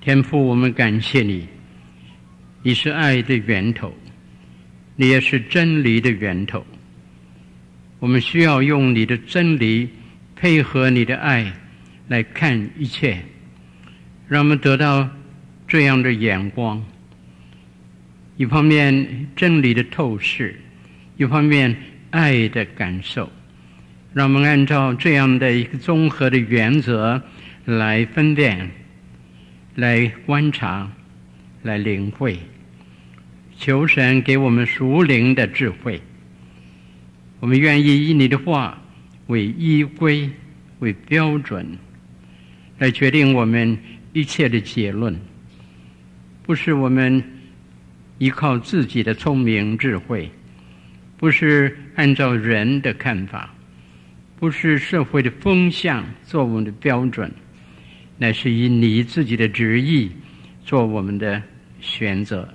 [0.00, 1.46] 天父，我们感谢你，
[2.62, 3.94] 你是爱的源头，
[4.96, 6.64] 你也是真理的源头。
[7.98, 9.90] 我们需要用你的真理
[10.34, 11.52] 配合你的爱
[12.08, 13.18] 来看一切，
[14.26, 15.06] 让我们得到
[15.68, 16.82] 这样的眼光。
[18.38, 20.58] 一方面真理的透视，
[21.18, 21.76] 一方面
[22.08, 23.30] 爱的感受，
[24.14, 27.22] 让我们按照这样的一个综合的原则
[27.66, 28.70] 来分辨、
[29.80, 30.90] 来观察、
[31.62, 32.38] 来领会。
[33.58, 36.00] 求神给我们属灵的智慧。
[37.40, 38.80] 我们愿意以你的话
[39.28, 40.30] 为依归、
[40.80, 41.66] 为标准，
[42.78, 43.78] 来决定我们
[44.12, 45.18] 一切的结论，
[46.42, 47.22] 不是我们。
[48.20, 50.30] 依靠自己的聪明智慧，
[51.16, 53.54] 不是按照人的看法，
[54.38, 57.32] 不是社会的风向做我们的标准，
[58.20, 60.10] 乃是以你自己的旨意
[60.62, 61.42] 做我们的
[61.80, 62.46] 选择。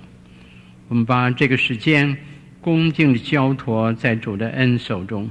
[0.86, 2.16] 我们把这个时间
[2.60, 5.28] 恭敬的交托在主的恩手中，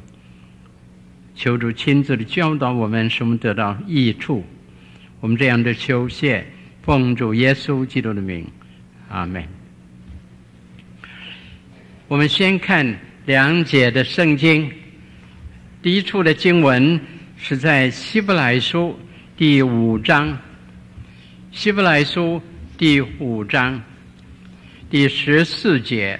[1.35, 4.43] 求主亲自的教导我们，使我们得到益处。
[5.21, 6.45] 我们这样的求谢，
[6.81, 8.45] 奉主耶稣基督的名，
[9.07, 9.41] 阿门。
[12.09, 14.69] 我们先看两节的圣经，
[15.81, 16.99] 第一处的经文
[17.37, 18.99] 是在希伯来书
[19.37, 20.39] 第五章，
[21.51, 22.41] 希伯来书
[22.77, 23.83] 第五章。
[24.89, 26.17] 第十四节，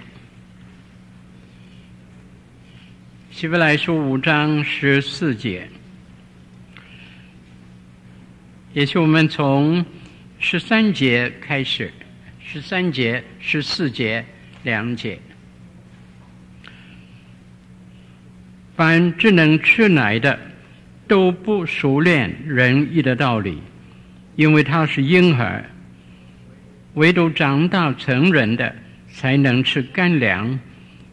[3.32, 5.66] 希伯来书五章十四节，
[8.74, 9.86] 也许我们从
[10.38, 11.94] 十三节开始，
[12.44, 14.26] 十三节、十四节
[14.64, 15.18] 两节。
[18.76, 20.38] 凡只能吃奶的，
[21.08, 23.61] 都不熟练仁义的道理，
[24.36, 25.64] 因为他是婴儿；
[26.95, 28.75] 唯独长大成人的，
[29.08, 30.59] 才能吃干粮。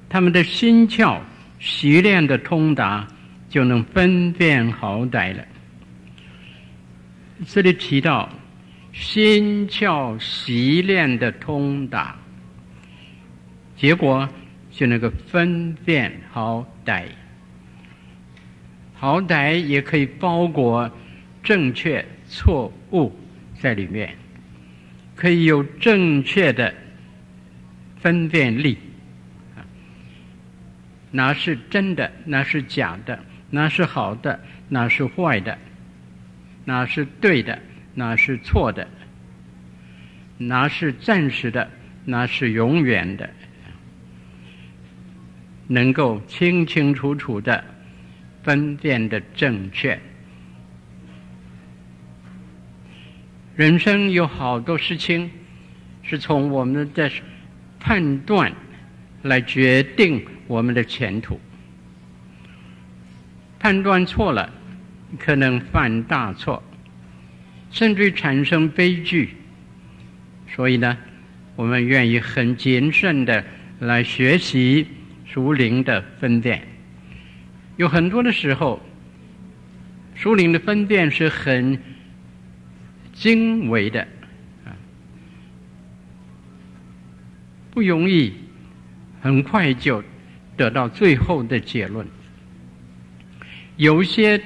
[0.09, 1.19] 他们的心窍
[1.59, 3.07] 习练的通达，
[3.49, 5.45] 就能分辨好歹了。
[7.47, 8.29] 这里提到
[8.93, 12.15] 心窍习练的通达，
[13.77, 14.29] 结果
[14.71, 17.05] 就能够分辨好歹。
[19.03, 20.89] 好歹也可以包裹
[21.43, 23.13] 正确错误
[23.59, 24.17] 在里面，
[25.17, 26.73] 可以有正确的
[27.97, 28.79] 分辨力，
[31.11, 33.19] 哪是真的，哪是假的，
[33.51, 35.59] 哪是好的，哪是坏的，
[36.65, 37.59] 哪是对的，
[37.95, 38.87] 哪是错的，
[40.39, 41.69] 哪是暂时的，
[42.05, 43.29] 哪是永远的，
[45.67, 47.65] 能够清清楚楚的。
[48.43, 49.99] 分辨的正确。
[53.55, 55.31] 人生有好多事情
[56.03, 57.11] 是从我们的
[57.79, 58.53] 判断
[59.23, 61.39] 来决定我们的前途。
[63.59, 64.53] 判断错了，
[65.19, 66.63] 可能犯大错，
[67.71, 69.37] 甚至产生悲剧。
[70.49, 70.99] 所以呢，
[71.55, 73.45] 我们愿意很谨慎的
[73.79, 74.87] 来学习
[75.25, 76.72] 属灵的分辨。
[77.83, 78.81] 有很多的时候，
[80.15, 81.77] 属灵的分辨是很
[83.13, 84.07] 精微的，
[84.65, 84.71] 啊，
[87.73, 88.33] 不容易
[89.21, 90.01] 很快就
[90.57, 92.07] 得到最后的结论。
[93.77, 94.41] 有些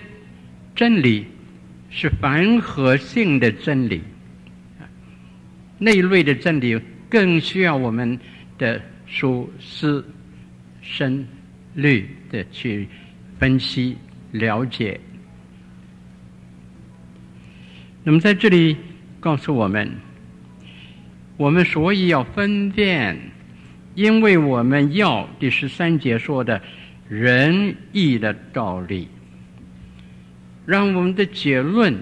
[0.75, 1.27] 真理
[1.91, 4.01] 是复合性的真理，
[5.79, 6.81] 那一类的真理
[7.11, 8.19] 更需要我们
[8.57, 10.03] 的书思
[10.81, 11.29] 深
[11.75, 12.89] 虑的去。
[13.39, 13.97] 分析、
[14.33, 15.01] 了解。
[18.03, 18.77] 那么在这里
[19.19, 19.91] 告诉我们，
[21.37, 23.19] 我们所以要分辨，
[23.95, 26.63] 因为我们要第十三节说的
[27.09, 29.09] 仁义的道理，
[30.65, 31.95] 让我们的结论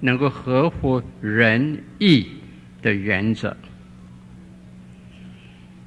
[0.00, 2.26] 能够合乎仁义
[2.80, 3.54] 的原则。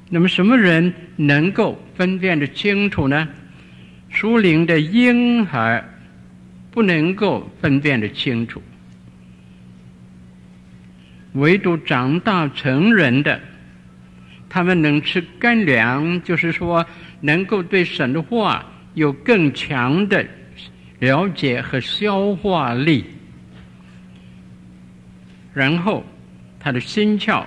[0.09, 3.27] 那么什么人能够分辨得清楚呢？
[4.13, 5.83] 属灵的婴孩
[6.69, 8.62] 不能够分辨得清楚，
[11.33, 13.42] 唯独长大成人的，
[14.48, 16.86] 他们能吃干粮，就是说
[17.21, 18.63] 能够对神的话
[18.94, 20.24] 有更强的
[21.00, 23.04] 了解和消化力，
[25.56, 26.06] 然后
[26.59, 27.44] 他的心窍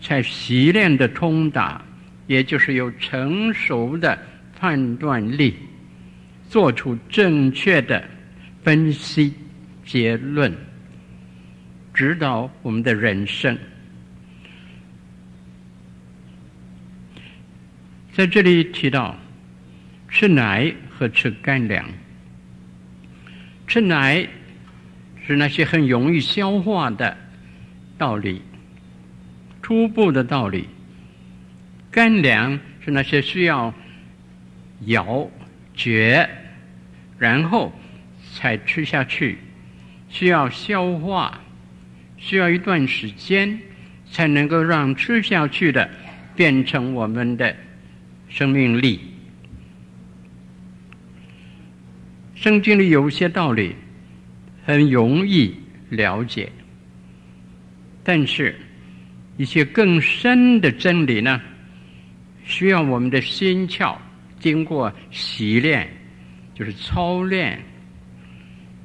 [0.00, 1.82] 才习练的通达，
[2.28, 4.16] 也就是有成熟的
[4.58, 5.56] 判断力。
[6.50, 8.02] 做出正确的
[8.64, 9.32] 分析
[9.86, 10.52] 结论，
[11.94, 13.56] 指导我们的人生。
[18.12, 19.16] 在这里提到
[20.08, 21.88] 吃奶和吃干粮，
[23.68, 24.26] 吃奶
[25.24, 27.16] 是那些很容易消化的
[27.96, 28.42] 道理，
[29.62, 30.64] 初步的道理；
[31.92, 33.72] 干粮是那些需要
[34.86, 35.30] 咬
[35.76, 36.28] 嚼，
[37.20, 37.72] 然后
[38.34, 39.38] 才吃下去，
[40.08, 41.40] 需要消化，
[42.16, 43.56] 需要一段时间
[44.10, 45.88] 才能够让吃下去的
[46.34, 47.54] 变成我们的。
[48.32, 49.00] 生命力，
[52.36, 53.74] 圣经里有些道理
[54.64, 55.52] 很容易
[55.88, 56.48] 了解，
[58.04, 58.54] 但是
[59.36, 61.42] 一些更深的真理呢，
[62.44, 63.96] 需要我们的心窍
[64.38, 65.88] 经过洗练，
[66.60, 67.58] 就是操练，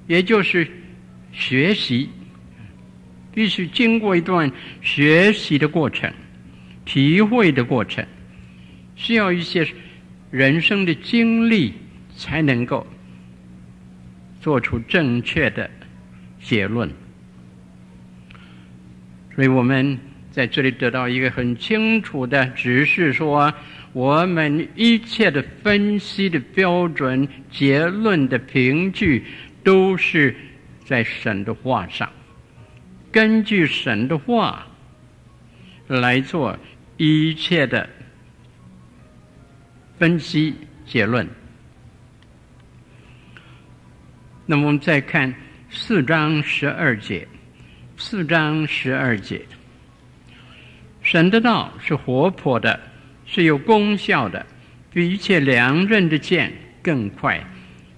[0.08, 0.66] 也就是
[1.34, 2.10] 学习，
[3.34, 4.50] 必须经过一段
[4.82, 6.10] 学习的过程，
[6.86, 8.06] 体会的过程。
[8.96, 9.68] 需要一些
[10.32, 11.74] 人生的经历，
[12.16, 12.88] 才能够
[14.40, 15.70] 做出正确的
[16.40, 16.90] 结论。
[19.36, 20.00] 所以我们
[20.32, 23.54] 在这里得到一个很清楚的指示：说，
[23.96, 29.24] 我们一切的分析的标准、结论的凭据，
[29.64, 30.36] 都是
[30.84, 32.12] 在神的话上，
[33.10, 34.68] 根据神的话
[35.88, 36.60] 来做
[36.98, 37.88] 一切的。
[39.98, 40.54] 分析
[40.86, 41.26] 结论。
[44.46, 45.34] 那么我们再看
[45.70, 47.26] 四章十二节，
[47.96, 49.46] 四章十二节，
[51.02, 52.78] 神的道是活泼的，
[53.36, 54.46] 是有功效的，
[54.94, 57.46] 比一切良刃的剑更快，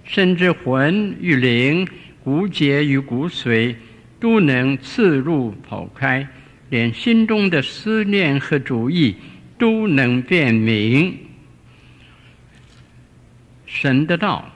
[0.02, 1.86] 甚至魂与灵、
[2.24, 3.76] 骨节与骨髓
[4.18, 6.26] 都能刺入剖开，
[6.70, 9.14] 连心中的思念和主意
[9.56, 11.16] 都能辨明。
[13.64, 14.50] 神的道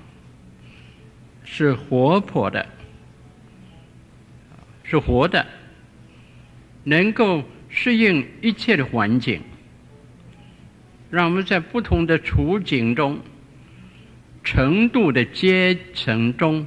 [1.44, 2.66] 是活泼的，
[4.82, 5.46] 是活的，
[6.82, 9.40] 能够适应一切的环境，
[11.12, 13.20] 让我们在不同的处境中、
[14.42, 16.66] 程度的阶层中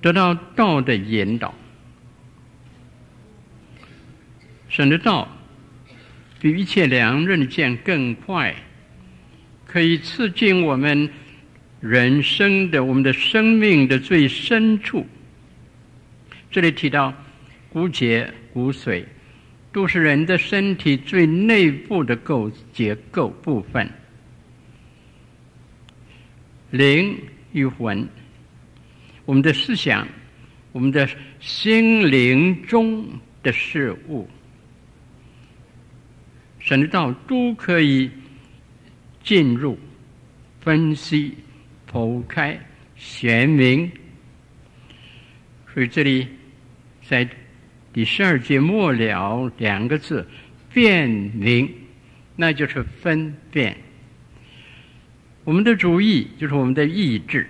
[0.00, 1.54] 得到道的引导。
[4.68, 5.28] 神的道
[6.40, 8.56] 比一切良刃剑更快，
[9.64, 11.08] 可以刺进我们。
[11.78, 15.06] 人生的，我们的生命的最深处，
[16.50, 17.12] 这里提到
[17.68, 19.04] 骨节、骨髓，
[19.76, 23.86] 都是人的身体最内部的构结构部分。
[26.70, 27.14] 灵
[27.52, 28.08] 与魂，
[29.26, 30.08] 我们的思想，
[30.72, 31.06] 我们的
[31.40, 33.06] 心灵中
[33.42, 34.26] 的事物，
[36.58, 38.10] 神的道都可以
[39.22, 39.78] 进入
[40.62, 41.34] 分析。
[41.92, 42.58] 剖开
[42.96, 43.90] 显明，
[45.74, 46.26] 所以这里
[47.06, 47.28] 在
[47.96, 50.28] 第十二节末了两个字
[50.70, 51.66] “辨明”，
[52.36, 53.74] 那就是分辨。
[55.44, 57.48] 我们的主意就是我们的意志，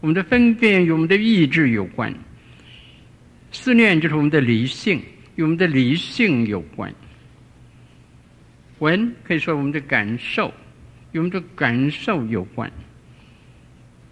[0.00, 2.10] 我们的分辨与我们的意志有关；
[3.50, 5.02] 思念就是我们的理性，
[5.34, 6.90] 与我们的理性有关；
[8.78, 10.54] 闻可以说我们的感受，
[11.10, 12.72] 与我们的感受有关。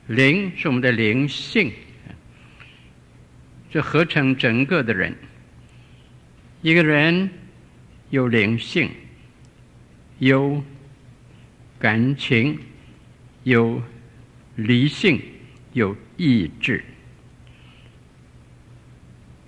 [0.08, 1.72] 灵是我们的灵性，
[3.70, 5.14] 这合成整个的人。
[6.62, 7.30] 一个人
[8.10, 8.90] 有灵性，
[10.18, 10.62] 有
[11.78, 12.58] 感情，
[13.44, 13.82] 有
[14.56, 15.22] 理性，
[15.72, 16.84] 有意志，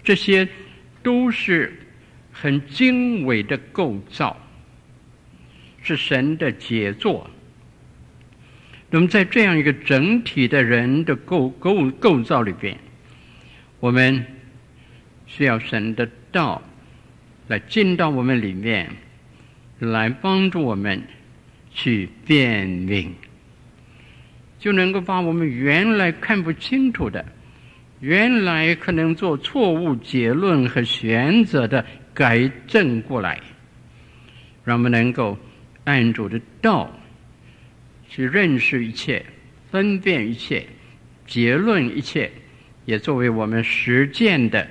[0.03, 0.49] 这些
[1.03, 1.73] 都是
[2.33, 4.35] 很精微的构造，
[5.83, 7.29] 是神的杰作。
[8.89, 12.79] 那么，在这样一个整体的人的构构构造里边，
[13.83, 14.25] 我们
[15.27, 16.63] 需要神的道
[17.49, 18.89] 来进到我们里面，
[19.81, 21.03] 来帮助我们
[21.73, 23.13] 去辨明，
[24.61, 27.25] 就能够把我们原来看不清楚的、
[27.99, 31.85] 原来可能做错误结论和选择的
[32.15, 33.41] 改正过来，
[34.63, 35.37] 让我们能够
[35.83, 36.89] 按主的道。
[38.09, 39.27] 去认识一切，
[39.73, 40.65] 分辨一切，
[41.27, 42.31] 结论一切，
[42.85, 44.67] 也作为我们实践的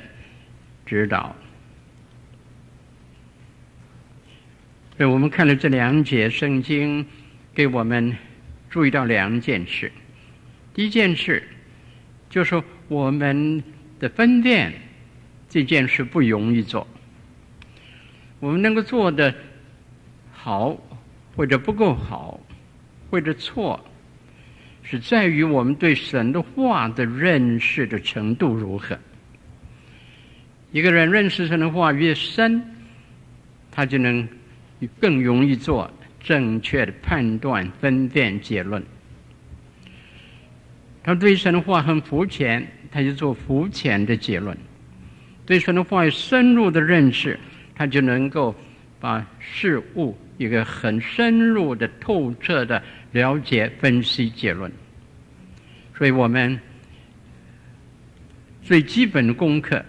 [0.85, 1.35] 指导。
[4.97, 7.05] 所以我们看了这两节圣经，
[7.55, 8.15] 给我们
[8.69, 9.91] 注意到两件事。
[10.73, 11.41] 第一件事，
[12.29, 13.63] 就是我们
[13.99, 14.73] 的分辨
[15.49, 16.87] 这件事不容易做。
[18.39, 19.33] 我们能够做的
[20.31, 20.77] 好，
[21.35, 22.39] 或者不够好，
[23.09, 23.83] 或者错，
[24.91, 28.99] 是在于我们对神的话的认识的程度如何。
[30.73, 32.61] 一个人认识神的话越深，
[33.71, 34.27] 他就能
[34.99, 38.83] 更容易做正确的判断、分辨、结论。
[41.01, 44.53] 他对神的话很肤浅，他就做肤浅的结论；
[45.45, 47.39] 对神的话有深入的认识，
[47.73, 48.53] 他就能够
[48.99, 52.81] 把事物一个很深入的、透彻的
[53.11, 54.71] 了解、分析、结论。
[55.97, 56.59] 所以我们
[58.63, 59.83] 最基本的功课。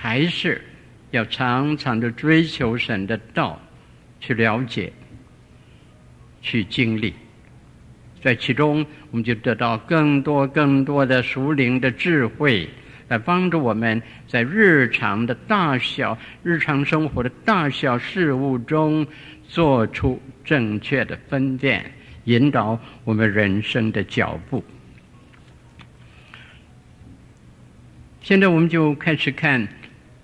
[0.00, 0.62] 还是
[1.10, 3.60] 要常常的追求神的道，
[4.20, 4.92] 去了解，
[6.40, 7.12] 去经历，
[8.22, 12.68] 在其中我们就得到更多更多的属灵的智慧，
[13.08, 19.04] 来帮助我们在日常的大小、日常生活的大小事物中，
[19.48, 21.92] 做出正确的分辨，
[22.24, 24.62] 引导我们人生的脚步。
[28.22, 29.66] 现在我们就开始看。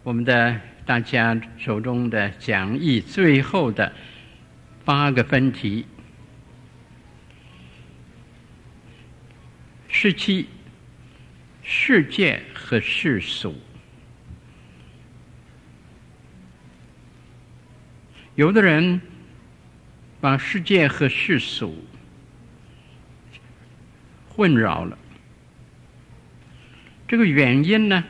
[0.02, 3.90] 我们的大家手中的讲义最后的
[4.85, 5.87] 八个分题：
[9.88, 10.47] 十七，
[11.62, 13.57] 世界和世俗。
[18.35, 19.00] 有的人
[20.25, 21.85] 把世界和世俗
[24.31, 24.97] 混淆了，
[27.07, 28.02] 这个原因呢，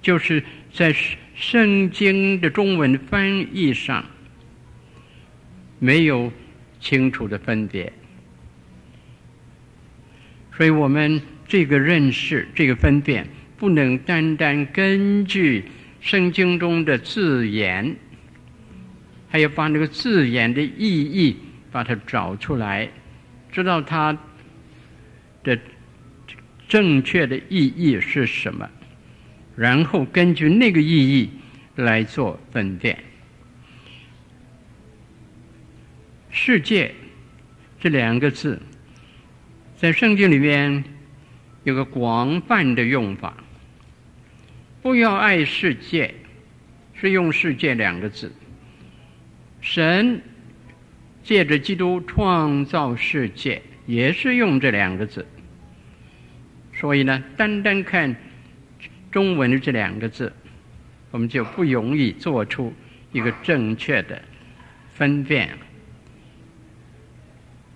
[0.00, 0.44] 就是。
[0.72, 0.92] 在
[1.36, 4.04] 圣经的中文翻译上，
[5.78, 6.32] 没有
[6.80, 7.92] 清楚的分别，
[10.56, 15.64] 所以我们这个认识、这个分辨，不能单单根据
[16.00, 17.94] 圣经中的字眼，
[19.34, 21.36] 还要把那个字眼的意义
[21.72, 22.88] 把它找出来，
[23.50, 24.16] 知道它
[25.42, 25.58] 的
[26.68, 28.70] 正确的意义是什么。
[29.56, 31.28] 然后根据那个意义
[31.74, 32.96] 来做分辨。
[36.30, 36.94] 世界
[37.80, 38.62] 这两个字，
[39.76, 40.84] 在圣经里面
[41.64, 43.34] 有个广泛的用法。
[44.80, 46.14] 不要爱世界，
[46.92, 48.30] 是用“世界”两个字。
[49.64, 50.20] 神
[51.22, 55.26] 借着基督创造世界，也是用这两个字。
[56.74, 58.14] 所以呢，单单看。
[59.10, 60.32] 中文的这两个字，
[61.12, 62.74] 我们就不容易做出
[63.12, 64.20] 一个正确的
[64.92, 65.50] 分辨。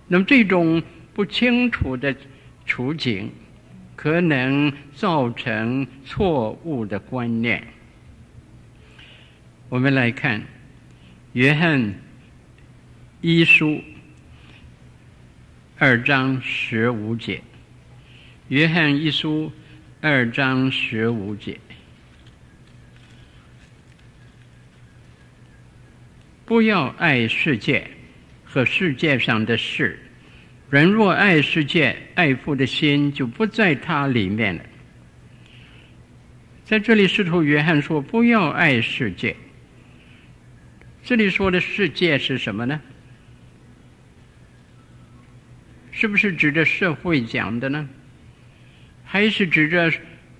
[0.09, 2.13] 那么这种不清楚的
[2.65, 3.31] 处境，
[3.95, 7.65] 可能造成错误的观念。
[9.69, 10.41] 我们来看
[11.33, 11.93] 《约翰
[13.21, 13.67] 一书》
[15.77, 17.35] 二章十五节，
[18.47, 19.51] 《约翰一书》。
[20.01, 21.59] 二章十五节，
[26.45, 27.85] 不要爱世界
[28.45, 29.99] 和世界上的事。
[30.69, 34.63] 人若爱世界，爱父的心就不在他里面了。
[36.63, 39.35] 在这里，使徒约翰说：“不要爱世界。”
[41.09, 42.79] 这里说的世界是什么呢？
[45.89, 47.89] 是不是指着社会讲的呢？
[49.03, 49.91] 还是指着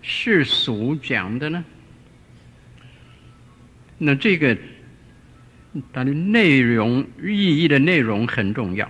[0.04, 1.66] 世俗讲的呢？
[3.98, 4.56] 那这个
[5.92, 8.88] 它的内容意义的内容很重要。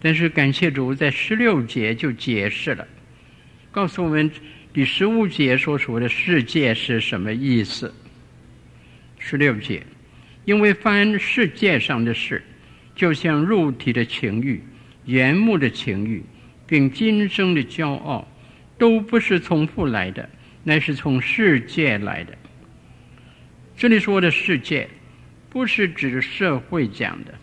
[0.00, 2.88] 但是感谢主，在十六节就解释了，
[3.70, 4.30] 告诉我们
[4.72, 7.94] 第十五节所说的世界是什么意思。
[9.18, 9.82] 十六节，
[10.44, 12.42] 因为凡世界上的事，
[12.94, 14.62] 就像肉体的情欲、
[15.04, 16.22] 眼目的情欲，
[16.66, 18.26] 并今生的骄傲。
[18.78, 20.26] 都不是从父来的，
[20.64, 22.32] 乃是从世界来的。
[23.76, 24.88] 这里说的世界，
[25.50, 27.34] 不是指社会讲的，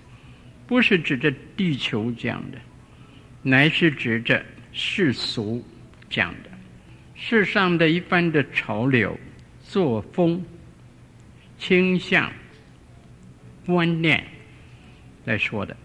[0.66, 2.58] 不是指着地球讲的，
[3.44, 5.64] 乃是指着世俗
[6.10, 6.50] 讲的，
[7.14, 9.16] 世上的一般的潮流、
[9.64, 10.44] 作风、
[11.60, 12.32] 倾向、
[13.68, 14.24] 观念
[15.26, 15.78] 来说的。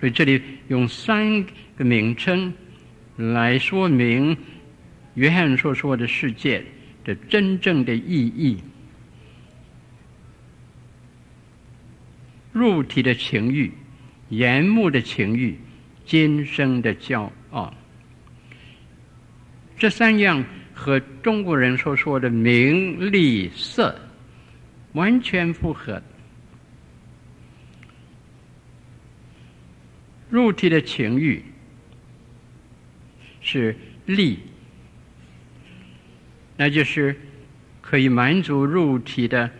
[0.00, 1.44] 所以这里用三
[1.76, 2.52] 个名称。
[3.16, 4.34] 来说明
[5.12, 6.64] 约翰所说的世界
[7.04, 8.56] 的真正的意义：
[12.54, 13.70] 肉体的情欲、
[14.30, 15.58] 眼目的情欲、
[16.06, 17.74] 今生的骄傲。
[19.76, 23.94] 这三样和中国人所说的名利色
[24.92, 26.02] 完全符合。
[30.30, 31.42] 肉体的情欲
[33.40, 34.38] 是利，
[36.56, 37.18] 那就是
[37.80, 39.50] 可以满足肉体的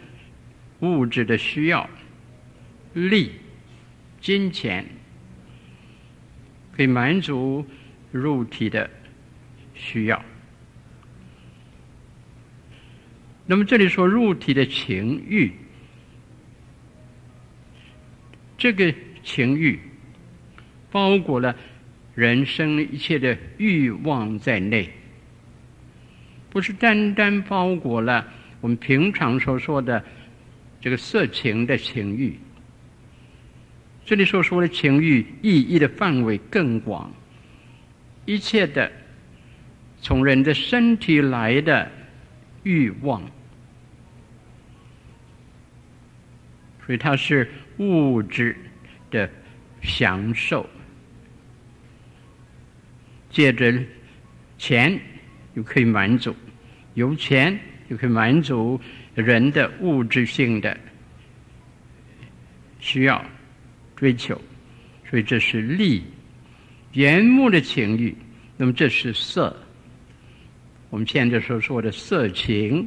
[0.80, 1.90] 物质的需要，
[2.94, 3.32] 利，
[4.20, 4.86] 金钱
[6.76, 7.66] 可以满足
[8.12, 8.88] 肉体的
[9.74, 10.24] 需要。
[13.46, 15.52] 那么这里说肉体的情欲，
[18.56, 19.80] 这个情欲
[20.90, 21.54] 包裹了
[22.14, 24.90] 人生一切的欲望在内，
[26.50, 28.26] 不是单单包裹了
[28.60, 30.04] 我们平常所说的
[30.80, 32.38] 这个色情的情欲。
[34.04, 37.12] 这里所说的情欲意义的范围更广，
[38.24, 38.90] 一切的
[40.00, 41.88] 从人的身体来的
[42.64, 43.22] 欲望。
[46.84, 48.56] 所以它是物质
[49.12, 49.30] 的
[49.80, 50.68] 享受，
[53.30, 53.72] 借着
[54.58, 54.98] 钱
[55.54, 56.34] 就可以满足，
[56.94, 57.58] 有钱
[57.88, 58.80] 就可以满足
[59.14, 60.76] 人的物质性的
[62.80, 63.24] 需要、
[63.96, 64.40] 追求，
[65.08, 66.02] 所以这是利，
[66.92, 68.14] 眼目的情欲。
[68.56, 69.56] 那么这是色，
[70.90, 72.86] 我们现在所说的色情，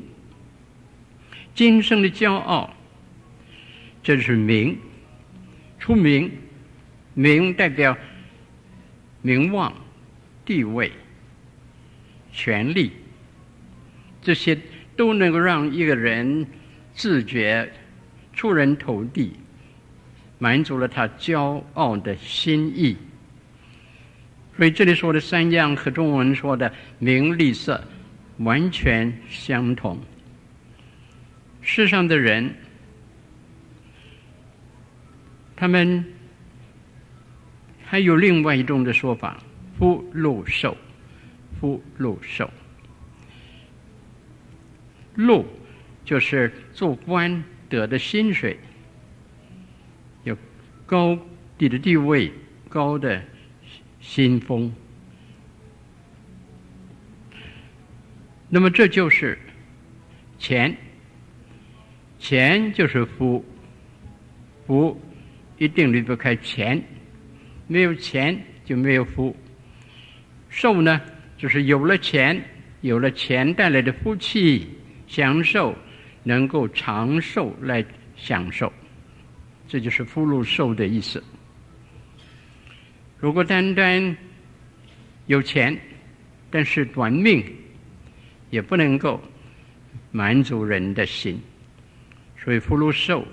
[1.56, 2.72] 今生的骄傲。
[4.04, 4.78] 这是名，
[5.80, 6.30] 出名，
[7.14, 7.98] 名代表
[9.22, 9.74] 名望、
[10.46, 10.92] 地位、
[12.32, 12.92] 权力，
[14.22, 14.58] 这些
[14.96, 16.46] 都能够让一个人
[16.94, 17.72] 自觉
[18.34, 19.34] 出人头地，
[20.40, 22.98] 满足了他骄傲的心意。
[24.58, 27.84] 所以这里说的三样和中文说的名利色
[28.38, 29.98] 完全相同。
[31.62, 32.54] 世上的人。
[35.56, 36.04] 他们
[37.86, 39.42] 还有另外一种的说法：
[39.84, 40.78] 福禄寿，
[41.60, 42.50] 福禄寿。
[45.16, 45.46] 禄
[46.06, 48.58] 就是做官得的薪水，
[50.24, 50.38] 有
[50.86, 51.20] 高
[51.58, 52.32] 低的地位，
[52.70, 53.22] 高的
[54.00, 54.74] 薪俸。
[58.48, 59.38] 那么这就是
[60.40, 60.78] 钱，
[62.20, 63.44] 钱就是福，
[64.66, 64.98] 福。
[65.58, 66.82] 一定离不开钱，
[67.68, 69.36] 没有钱就没有福。
[70.54, 71.02] 寿呢，
[71.36, 72.40] 就是有了钱，
[72.82, 74.68] 有了钱带来的福气，
[75.08, 75.76] 享受
[76.22, 77.84] 能够长寿来
[78.16, 78.72] 享受，
[79.68, 81.22] 这就是福禄寿的意思。
[83.18, 84.16] 如果单单
[85.26, 85.76] 有钱，
[86.52, 87.44] 但是短命，
[88.52, 89.20] 也不能够
[90.12, 91.42] 满足人的心，
[92.38, 93.26] 所以福禄寿。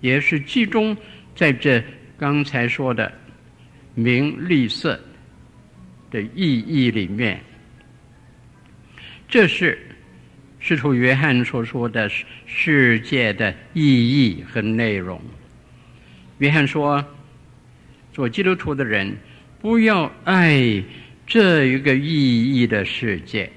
[0.00, 0.94] 也是集中
[1.34, 1.82] 在这
[2.18, 3.10] 刚才说的
[3.94, 5.00] 名利色
[6.12, 7.40] 的意义里面。
[9.26, 9.76] 这是
[10.60, 12.08] 使徒约翰所说的
[12.46, 15.20] 世界的意义和内容。
[16.38, 17.04] 约翰说
[18.14, 19.16] ：“做基督徒的人
[19.60, 20.80] 不要爱
[21.26, 23.50] 这一个意义的世界。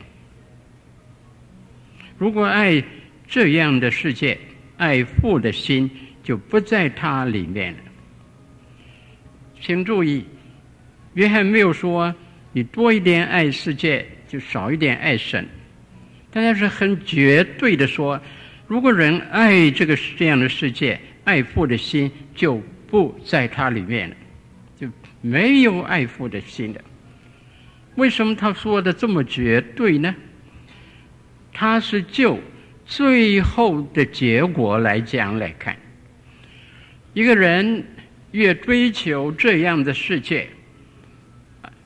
[2.18, 2.84] 如果爱
[3.28, 4.40] 这样的世界，
[4.78, 5.88] 爱父的心。”
[6.26, 7.80] 就不在它里面了。
[9.62, 10.26] 请注意，
[11.14, 12.16] 约翰没有说
[12.56, 15.46] 你多一点爱世界，就少一点爱神。
[16.32, 18.18] 大家是很绝对的说，
[18.66, 24.16] 如果人爱这个这样的世界，爱父的心就不在它里面了，
[24.80, 24.88] 就
[25.20, 26.82] 没有爱父的心的。
[27.96, 30.16] 为什么他说的这么绝对呢？
[31.52, 32.40] 他是就
[32.86, 35.76] 最后的结果来讲来看。
[37.14, 37.86] 一个人
[38.32, 40.48] 越追求这样的世界，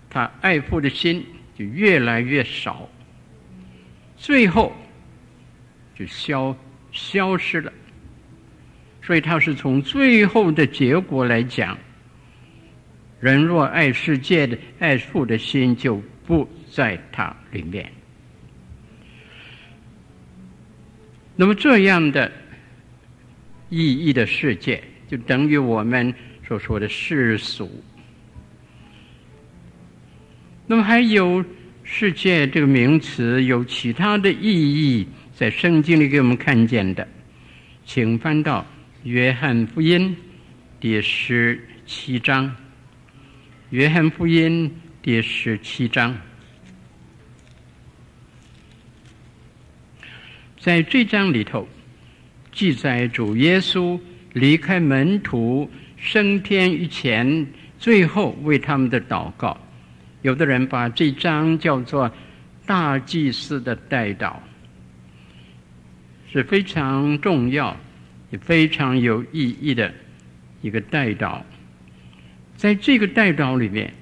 [0.09, 1.25] 他爱父的心
[1.57, 2.89] 就越来越少，
[4.17, 4.75] 最后
[5.95, 6.55] 就消
[6.91, 7.71] 消失了。
[9.01, 11.77] 所以他是从最后的结果来讲，
[13.19, 17.91] 人若爱世界的爱父的心就不在他里面。
[21.35, 22.31] 那么这样的
[23.69, 24.83] 意义的世界。
[25.09, 26.13] 就等于我们
[26.47, 27.67] 所说的世俗。
[30.71, 31.43] 那么还有
[31.83, 37.07] 世界这个名词有其他的意义，在圣经里给我们看见的，
[37.83, 38.63] 请翻到
[39.03, 40.15] 约翰福音
[40.79, 42.55] 第十七章。
[43.71, 46.15] 约翰福音第十七章。
[50.59, 51.67] 在这章里头
[52.51, 53.99] 记载主耶稣
[54.33, 57.47] 离开门徒升天以前，
[57.79, 59.59] 最后为他们的祷告。
[60.21, 62.11] 有的人把这章叫做
[62.65, 64.35] 大祭司的代祷，
[66.31, 67.75] 是非常重要
[68.31, 69.93] 也非常有意义的
[70.61, 71.41] 一个代祷。
[72.55, 73.93] 在这个代祷里面，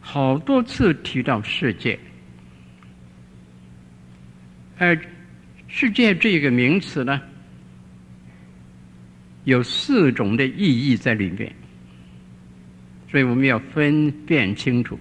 [0.00, 1.98] 好多次提到世界。
[4.78, 4.96] 而
[5.66, 7.20] “世界”这个名词呢，
[9.44, 11.52] 有四种的意义在里面，
[13.16, 15.00] 所以我们要分辨清楚。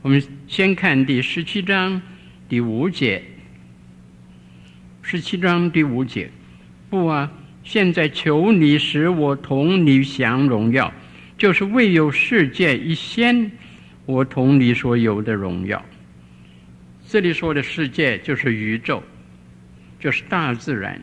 [0.00, 2.00] 我们先看第十七章
[2.48, 3.22] 第五节。
[5.02, 6.30] 十七章第五节，
[6.88, 7.30] 不啊，
[7.62, 10.90] 现在求你使我同你享荣耀，
[11.36, 13.52] 就是未有世界一先，
[14.06, 15.84] 我同你所有的荣耀。
[17.06, 19.02] 这里说的世界就是宇宙，
[20.00, 20.98] 就是大自然，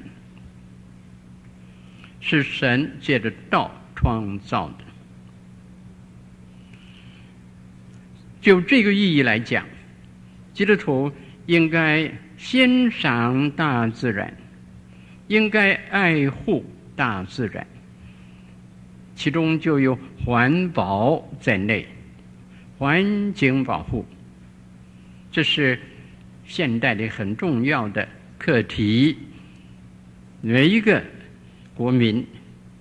[2.20, 4.86] 是神借着道创造的。
[8.42, 9.66] 就这个意义来讲，
[10.54, 11.12] 基督徒
[11.46, 14.36] 应该欣赏大自然，
[15.28, 17.66] 应该爱护大自然，
[19.16, 21.88] 其中就有环保在内，
[22.78, 24.06] 环境保护，
[25.32, 25.80] 这是。
[26.44, 28.06] 现代的很重要的
[28.38, 29.16] 课题，
[30.42, 31.02] 每一个
[31.74, 32.28] 国民、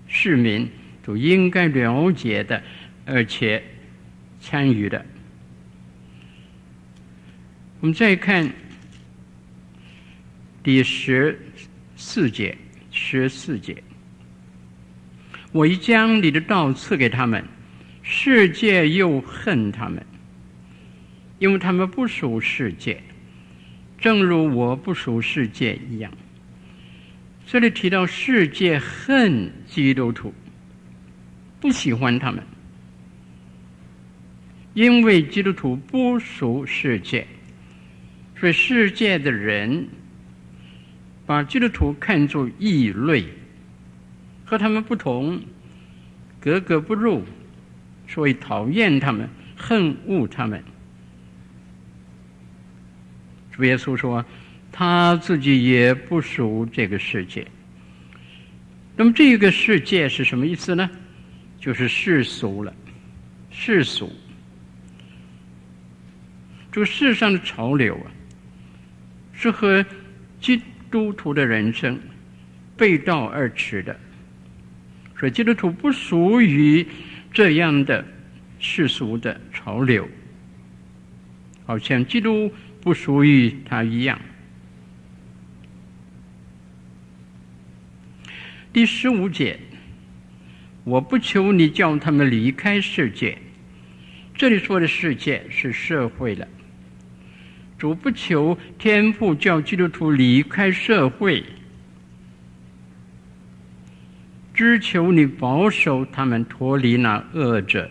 [0.08, 0.68] 市民
[1.04, 2.60] 都应该了解的，
[3.06, 3.62] 而且
[4.40, 5.06] 参与的。
[7.80, 8.52] 我们再看
[10.62, 11.40] 第十
[11.96, 12.54] 四节，
[12.92, 13.82] 十四节，
[15.50, 17.42] 我已将你的道赐给他们，
[18.02, 20.04] 世界又恨他们，
[21.38, 23.02] 因为他们不属世界。
[23.98, 26.12] 正如我不属世界一样，
[27.46, 30.34] 这里提到世界恨基督徒，
[31.58, 32.44] 不喜欢他们，
[34.74, 37.26] 因为基督徒不属世界，
[38.40, 39.86] 所以世界的人
[41.26, 43.26] 把基督徒看作异类，
[44.46, 45.38] 和他们不同，
[46.40, 47.22] 格格不入，
[48.08, 50.64] 所以讨厌他们，恨恶他们。
[53.52, 54.24] 主耶稣说
[54.72, 57.46] ：“他自己也不属这个世界。
[58.96, 60.88] 那么，这个世界是什么意思呢？
[61.60, 62.74] 就是世俗了，
[63.50, 64.10] 世俗。
[66.72, 68.08] 这个世上的潮流啊，
[69.40, 69.84] 是和
[70.40, 71.98] 基督徒的人生
[72.76, 73.98] 背道而驰的。
[75.18, 76.86] 所以，基督徒不属于
[77.32, 78.06] 这样的
[78.58, 80.08] 世俗的潮流，
[81.66, 84.18] 好像基督。”不属于他一样。
[88.72, 89.60] 第十五节，
[90.84, 93.36] 我不求你叫他们离开世界。
[94.34, 96.48] 这里说的世界是社会了。
[97.80, 101.42] 主不求天父叫基督徒离开社会，
[104.52, 107.90] 只求你保守他们脱离那恶者，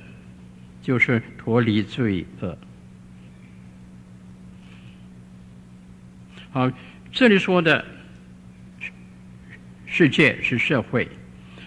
[0.79, 2.55] 就是脱离罪恶。
[6.51, 6.71] 好，
[7.11, 7.83] 这里说的
[9.87, 11.09] 世界是社会，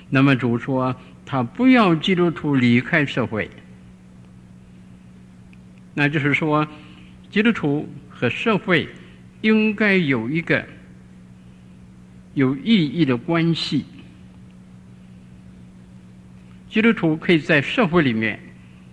[0.09, 0.95] 那么主说
[1.27, 3.51] 他不要基督徒离开社会，
[5.95, 6.69] 那就是说
[7.29, 7.89] 基督徒
[8.23, 8.89] 和社会
[9.41, 10.65] 应该有一个
[12.35, 13.85] 有意义的关系。
[16.71, 18.39] 基督徒可以在社会里面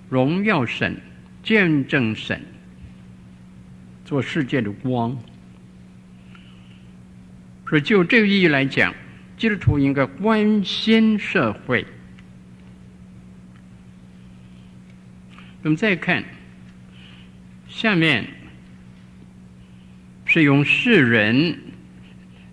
[0.09, 0.99] 荣耀神、
[1.43, 2.41] 见证神，
[4.03, 5.15] 做世界的光。
[7.67, 8.95] 所以，就这个意义来讲，
[9.37, 11.85] 基督徒应该关心社会。
[15.61, 16.23] 我们再看
[17.67, 18.27] 下面，
[20.31, 21.57] 是用世人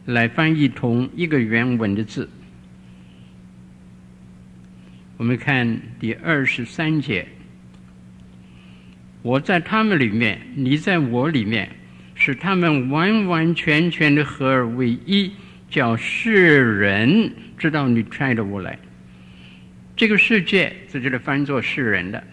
[0.06, 2.26] 来翻译同一个原文的字。
[5.18, 7.28] 我们看第二十三节
[9.20, 11.68] ：“我在他们里面，你在我里面。”
[12.18, 15.30] 使他们完完全全的合而为一，
[15.68, 18.78] 叫世人知道你差了我来。
[19.94, 22.24] 这个世界在这里翻作世人的，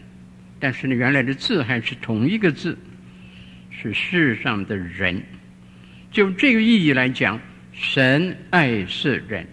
[0.57, 2.77] 但是呢，原来的字还是同一个字，
[3.83, 5.21] 是世上的人。
[6.09, 7.37] 就这个意义来讲，
[7.73, 9.45] 神爱世人，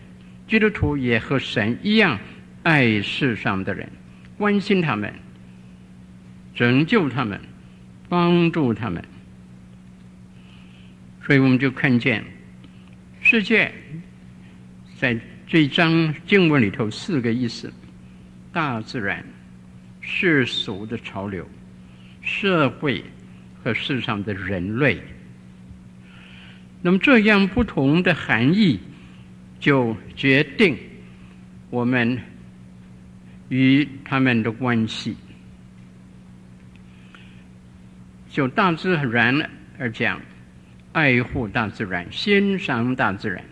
[0.46, 2.16] 基督徒也和神一样
[2.62, 3.90] 爱世上的人，
[4.38, 5.12] 关心他们，
[6.54, 7.40] 拯救他们，
[8.08, 9.02] 帮助他们。
[11.26, 12.24] 所以我们就看见
[13.20, 13.72] 世界
[14.96, 17.72] 在这一章经文里头四个意思：
[18.52, 19.24] 大自然、
[20.00, 21.48] 世俗的潮流、
[22.20, 23.02] 社会
[23.62, 25.00] 和世上的人类。
[26.82, 28.80] 那么这样不同的含义，
[29.58, 30.78] 就决定
[31.68, 32.18] 我们
[33.50, 35.16] 与他们的关系。
[38.30, 40.20] 就大自然而讲，
[40.92, 43.44] 爱护大自然，欣赏大自然，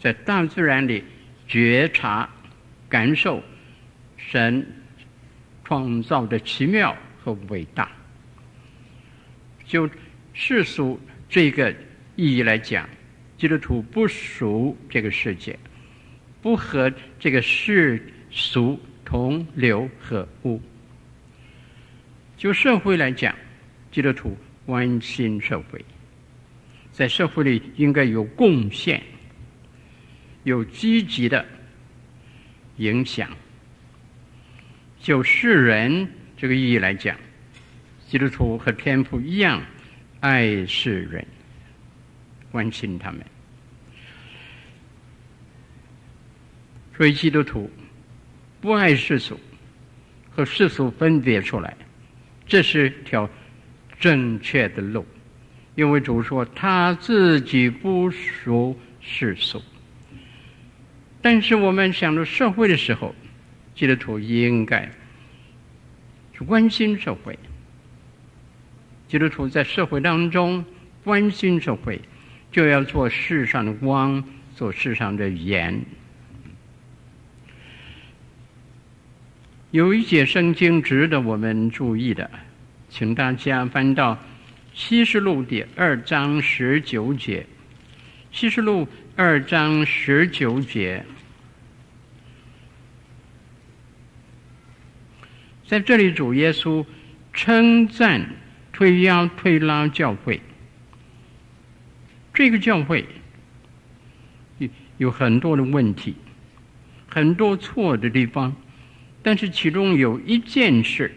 [0.00, 1.04] 在大自然里
[1.46, 2.28] 觉察、
[2.88, 3.42] 感受
[4.16, 4.66] 神
[5.64, 7.90] 创造的奇妙和伟大。
[9.74, 9.90] 就
[10.32, 11.74] 世俗这个。
[12.14, 12.88] 意义来讲，
[13.36, 15.58] 基督徒不属这个世界，
[16.40, 20.62] 不和这个世俗同流合污。
[22.36, 23.34] 就社会来讲，
[23.90, 25.84] 基督徒关心社会，
[26.92, 29.02] 在社会里应该有贡献，
[30.44, 31.44] 有积极的
[32.76, 33.28] 影响。
[35.00, 37.18] 就世人这个意义来讲，
[38.08, 39.62] 基督徒和天父一样
[40.20, 41.26] 爱世人。
[42.50, 43.20] 关心他们，
[46.96, 47.68] 所以基督徒
[48.60, 49.40] 不爱世俗，
[50.30, 51.76] 和世俗分别出来，
[52.46, 53.28] 这是条
[53.98, 55.04] 正确的路。
[55.74, 59.60] 因为主说他自己不属世俗，
[61.20, 63.12] 但是我们想到社会的时候，
[63.74, 64.88] 基督徒应该
[66.32, 67.36] 去关心社会。
[69.14, 70.64] 基督徒在社会当中
[71.04, 72.00] 关心社会。
[72.50, 74.24] 就要做世上的光，
[74.56, 75.84] 做世上的盐。
[79.70, 82.28] 有一节圣经值得我们注意的，
[82.88, 84.18] 请大家翻到
[84.74, 87.46] 启示录第二章十九节。
[88.32, 91.04] 启示录二章十九节，
[95.68, 96.84] 在这里主耶稣
[97.32, 98.28] 称赞
[98.74, 100.40] 推压推拉教会。
[102.34, 103.06] 这个教会
[104.58, 106.16] 有有很多的问题，
[107.06, 108.54] 很多错的地方，
[109.22, 111.14] 但是其中有一件事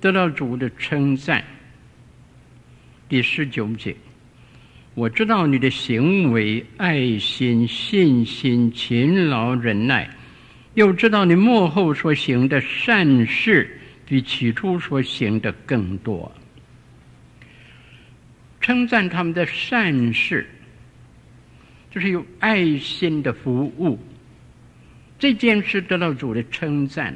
[0.00, 1.44] 得到主的称赞。
[3.08, 3.94] 第十九节，
[4.94, 10.10] 我知道你的行为、爱心、信心、勤劳、忍耐，
[10.74, 16.32] 又知道你幕后所行的善事比起初所行的更多。
[18.68, 20.46] 称赞他们的善事，
[21.90, 23.98] 就是有爱心的服务。
[25.18, 27.14] 这件事得到主的称赞，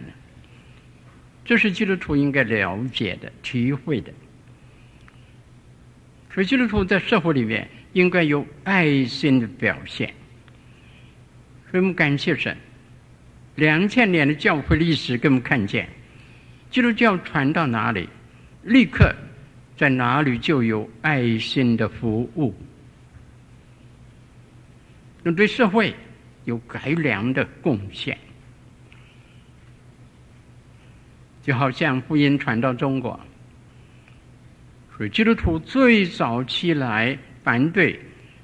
[1.45, 4.11] 这是基督徒应该了解的、体会的。
[6.33, 10.09] 所以，基督徒在社会里面应该有爱心的表现。
[11.71, 12.57] 所以我们感谢神，
[13.57, 15.87] 两千年的教会历史给我们看见，
[16.71, 18.09] 基督教传到哪里，
[18.63, 19.15] 立刻。
[19.83, 22.55] 在哪里就有爱心的服务，
[25.25, 25.93] 那对社会
[26.45, 28.17] 有改良的贡献，
[31.43, 33.19] 就好像福音传到中国，
[34.97, 38.01] 所以基督徒最早期来反对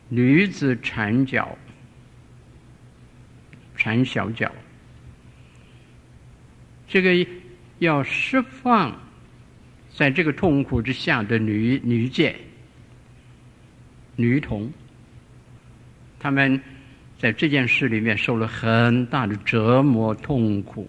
[0.09, 1.57] 女子缠脚、
[3.77, 4.51] 缠小脚，
[6.89, 7.31] 这个
[7.79, 9.08] 要释放。
[9.99, 12.37] 在这个痛苦之下的女女界、
[14.15, 14.73] 女童，
[16.21, 16.61] 他们
[17.19, 20.89] 在这件事里面受了很大的折磨、痛苦。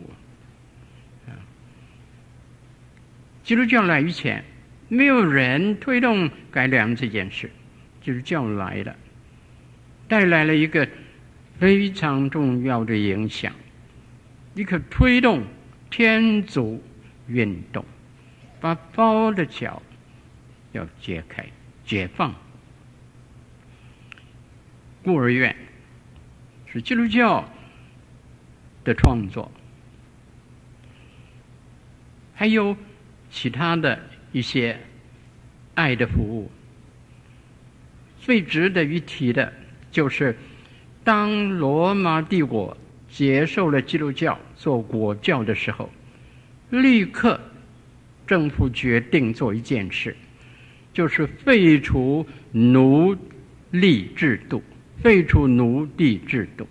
[3.44, 4.46] 基督教来以前，
[4.90, 7.50] 没有人推动改良这件事，
[8.04, 8.96] 基督教来了，
[10.08, 10.88] 带来了一个
[11.58, 13.52] 非常重要的影响，
[14.54, 15.42] 一个推动
[15.90, 16.80] 天主
[17.28, 17.84] 运动。
[18.60, 19.82] 把包的脚
[20.72, 21.46] 要解开、
[21.86, 22.34] 解放。
[25.04, 25.56] 孤儿院
[26.66, 27.48] 是基督教
[28.84, 29.50] 的创作，
[32.36, 32.76] 还有
[33.32, 34.00] 其他的
[34.32, 34.78] 一些
[35.74, 36.52] 爱的服务。
[38.20, 39.52] 最值得一提的
[39.90, 40.38] 就是，
[41.04, 42.78] 当罗马帝国
[43.10, 45.90] 接受了基督教做国教的时候，
[46.70, 47.40] 立刻。
[48.30, 50.16] 政府决定做一件事，
[50.94, 53.18] 就是废除奴
[53.72, 54.62] 隶制度，
[55.02, 56.68] 废除奴隶制度。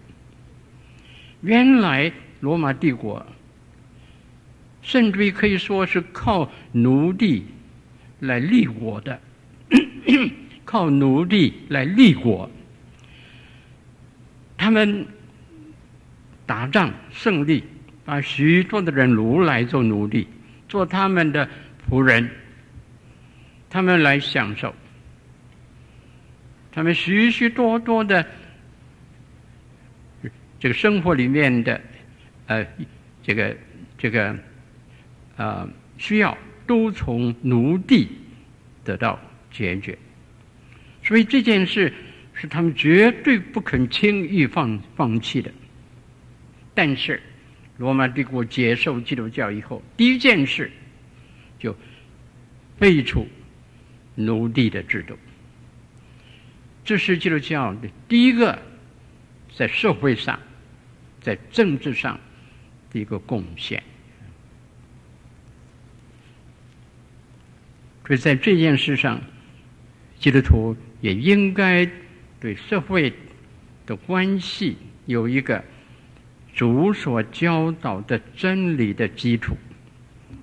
[1.40, 3.26] 原来罗马帝国，
[4.82, 7.44] 甚至于可以说是靠奴隶
[8.20, 9.20] 来立国的，
[10.64, 12.48] 靠奴隶来立国。
[14.56, 15.04] 他们
[16.46, 17.64] 打仗胜利，
[18.04, 20.28] 把许多的人掳来做奴隶，
[20.68, 21.48] 做他们的
[21.88, 22.28] 仆人。
[23.70, 24.74] 他们来享受，
[26.72, 28.26] 他们许许多多的
[30.58, 31.78] 这个生活里面的
[32.46, 32.66] 呃
[33.22, 33.54] 这个
[33.98, 34.34] 这个
[35.36, 38.08] 呃需要，都从奴隶
[38.84, 39.98] 得到解决。
[41.04, 41.92] 所以这件事
[42.32, 45.50] 是他们绝对不肯轻易放放弃的。
[46.74, 47.22] 但是，
[47.78, 50.70] 罗马帝国接受基督教以后，第一件事
[51.58, 51.74] 就
[52.78, 53.26] 废除
[54.14, 55.16] 奴隶的制度。
[56.84, 58.60] 这是基督教的第一个
[59.56, 60.38] 在社会上、
[61.22, 62.20] 在政治上
[62.90, 63.82] 的一个贡献。
[68.06, 69.20] 所以在这件事上，
[70.18, 70.76] 基督徒。
[71.00, 71.88] 也应该
[72.40, 73.12] 对社会
[73.86, 75.62] 的关系有一个
[76.58, 79.56] 主所教导的真理的基础。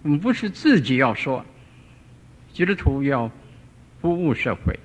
[0.02, 1.46] 我们不是自己要说，
[2.54, 3.30] 基督徒要
[4.00, 4.80] 服务社会，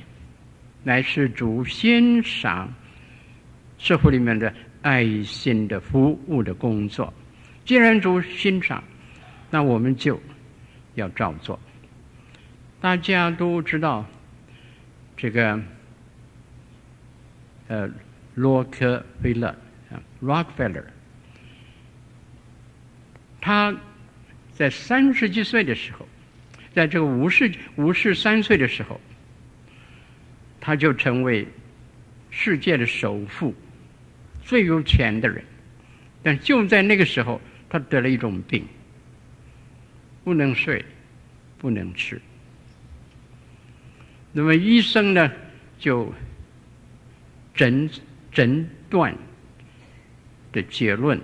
[0.83, 2.75] 乃是主欣赏
[3.79, 7.15] 社会里面的爱心的服务的工作。
[7.65, 8.83] 既然主欣赏，
[9.53, 10.21] 那我们就
[10.97, 11.57] 要照做。
[12.81, 14.05] 大家都知道。
[15.17, 15.61] 这个，
[17.69, 17.89] 呃，
[18.35, 19.55] 洛克菲勒
[19.93, 20.83] 啊，Rockefeller，
[23.41, 23.75] 他
[24.53, 26.07] 在三十几岁的时候，
[26.75, 29.01] 在这个五十五十三岁的时候，
[30.61, 31.47] 他就成为
[32.31, 33.55] 世界的首富，
[34.43, 35.43] 最有钱的人。
[36.23, 38.65] 但就在那个时候，他得了一种病，
[40.23, 40.85] 不能睡，
[41.57, 42.21] 不能吃。
[44.33, 45.33] 那么医生呢，
[45.79, 46.13] 就
[47.55, 47.91] 诊
[48.31, 49.17] 诊断
[50.53, 51.19] 的结论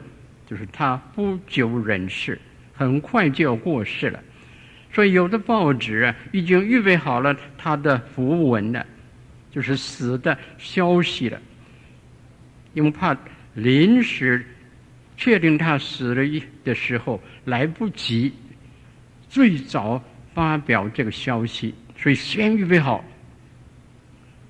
[0.46, 2.40] 就是他不久人世，
[2.72, 4.22] 很快就要过世了。
[4.92, 8.86] 所以有的报纸啊，已经预备好了他的訃文了，
[9.50, 11.38] 就是死的消息了。
[12.72, 13.16] 因为怕
[13.54, 14.46] 临时
[15.16, 18.32] 确定他死了的时候来不及
[19.28, 20.02] 最早
[20.34, 21.74] 发表这个消息。
[21.98, 23.02] 所以先预备好，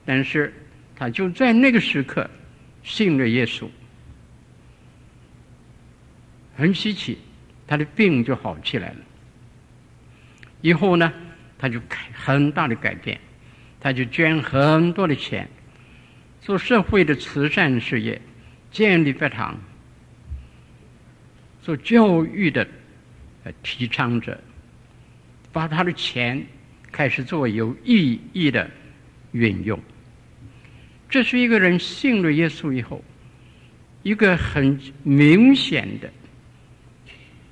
[0.04, 0.52] 但是
[0.96, 2.28] 他就在那个时刻
[2.82, 3.66] 信了耶稣，
[6.56, 7.18] 很稀奇，
[7.66, 8.96] 他的病就好起来了。
[10.62, 11.12] 以后呢，
[11.58, 11.80] 他就
[12.14, 13.20] 很大的改变，
[13.80, 15.48] 他就捐很多的钱，
[16.40, 18.20] 做社会的慈善事业，
[18.72, 19.58] 建立佛堂，
[21.62, 22.66] 做教育的
[23.44, 24.40] 呃提倡者，
[25.52, 26.44] 把他的钱。
[26.92, 28.70] 开始做有意义的
[29.32, 29.78] 运用，
[31.10, 33.04] 这是一个人信了耶稣以后，
[34.02, 36.10] 一个很明显的、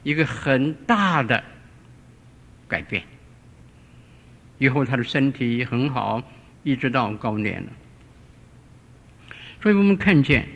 [0.05, 1.43] 一个很大的
[2.69, 3.03] 改变。
[4.59, 6.23] 以后他的身体很好，
[6.63, 7.73] 一直到高年了。
[9.61, 10.47] 所以我们看见，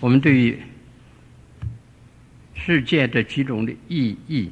[0.00, 0.58] 我们对于
[2.54, 4.50] 世界的几种的意义，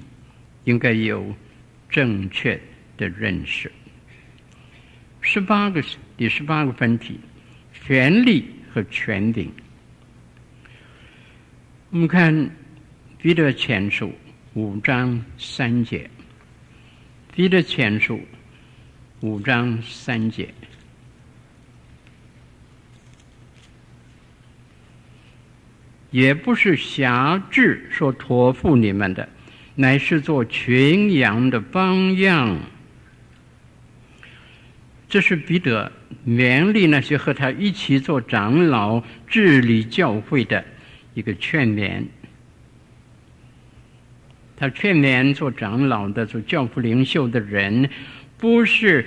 [0.64, 1.34] 应该有
[1.88, 2.60] 正确
[2.96, 3.72] 的认识，
[5.20, 5.82] 十八个
[6.16, 7.18] 第十八个分题，
[7.72, 9.50] 权力和权柄。
[11.90, 12.50] 我们看
[13.22, 14.10] 彼得前书
[14.54, 16.08] 五章三节，
[17.34, 18.18] 彼得前书
[19.20, 20.48] 五章三节，
[26.10, 29.28] 也不是辖制所托付你们的，
[29.74, 32.58] 乃是做群羊的榜样。
[35.10, 35.92] 这是彼得
[36.26, 40.64] 勉励那些和他一起做长老、治理教会的
[41.12, 42.02] 一个劝勉。
[44.60, 47.88] 他劝勉做长老的、做教父领袖的人，
[48.36, 49.06] 不是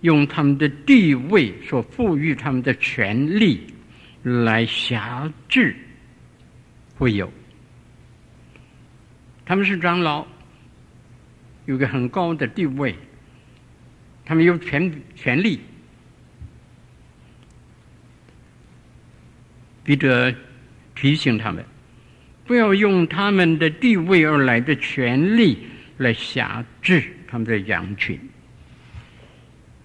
[0.00, 3.72] 用他们的地位所赋予他们的权力
[4.24, 5.76] 来辖制
[6.98, 7.32] 会有。
[9.44, 10.26] 他们是长老，
[11.66, 12.96] 有个很高的地位。
[14.24, 15.60] 他们有权权力，
[19.84, 20.34] 彼得
[20.96, 21.64] 提醒他们，
[22.46, 25.58] 不要用他们的地位而来的权力
[25.98, 28.18] 来辖制他们的羊群。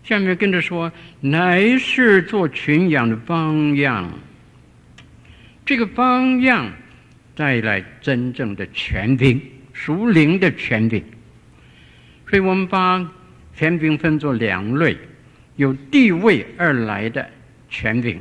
[0.03, 0.91] 下面跟着说，
[1.21, 4.11] 乃是做群羊的榜样。
[5.65, 6.71] 这个榜样
[7.35, 9.39] 带来真正的权柄，
[9.73, 11.03] 属灵的权柄。
[12.29, 13.09] 所以我们把。
[13.55, 14.95] 权柄分作两类，
[15.57, 17.29] 有地位而来的
[17.69, 18.17] 权柄，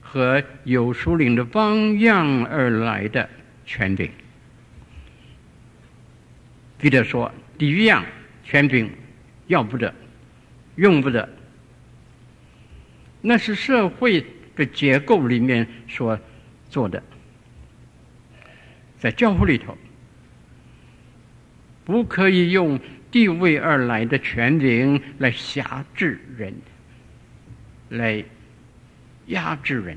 [0.00, 3.28] 和有属灵的榜样而来的
[3.72, 4.10] 权柄。
[6.78, 8.04] 彼得说：“第一样
[8.44, 8.90] 权柄
[9.46, 9.94] 要不得，
[10.76, 11.26] 用不得。
[13.22, 14.22] 那是社会
[14.54, 16.18] 的结构里面所
[16.68, 17.02] 做的，
[18.98, 19.78] 在教会里头，
[21.86, 22.78] 不可以用
[23.10, 26.52] 地位而来的权柄来辖制人，
[27.88, 28.22] 来
[29.28, 29.96] 压制人，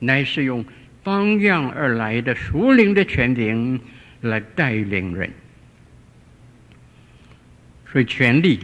[0.00, 0.64] 乃是用
[1.08, 3.80] 方样而来的属灵的权柄。”
[4.20, 5.30] 来带领人，
[7.86, 8.58] 所以权力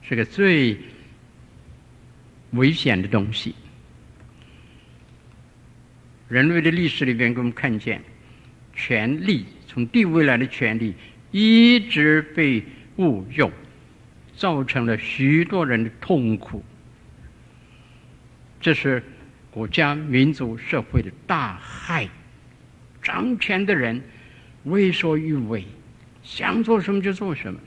[0.00, 0.74] 是个最
[2.52, 3.54] 危险的东西。
[6.26, 8.00] 人类的历史里边，给我们看见，
[8.72, 10.94] 权力从地位来的权力
[11.32, 12.64] 一直被
[12.96, 13.52] 误用，
[14.34, 16.64] 造成了许多人的痛苦。
[18.58, 19.02] 这是
[19.50, 22.08] 国家、民族、社会的大害。
[23.02, 24.02] 掌权的人。
[24.64, 25.64] 为所欲为，
[26.22, 27.58] 想做什么就做什么，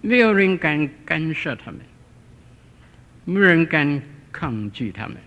[0.00, 1.78] 没有人敢干涉他们，
[3.26, 5.18] 没人敢抗拒他们。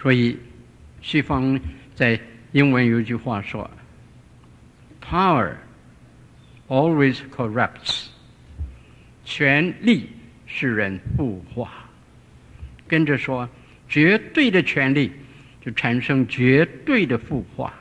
[0.00, 0.38] 所以，
[1.02, 1.58] 西方
[1.92, 2.20] 在
[2.52, 3.68] 英文有一句话说
[5.02, 5.54] ：“Power
[6.68, 8.10] always corrupts。”
[9.26, 10.10] 权力
[10.46, 11.89] 使人腐化。
[12.90, 13.48] 跟着说，
[13.88, 15.12] 绝对的权力。
[15.62, 17.74] 就产生绝对的腐化，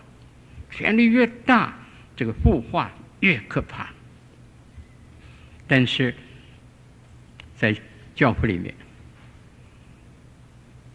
[0.69, 1.73] 权力越大，
[2.13, 2.91] 这个腐化
[3.21, 3.87] 越可怕。
[5.65, 6.13] 但是，
[7.55, 7.73] 在
[8.13, 8.73] 教会里面，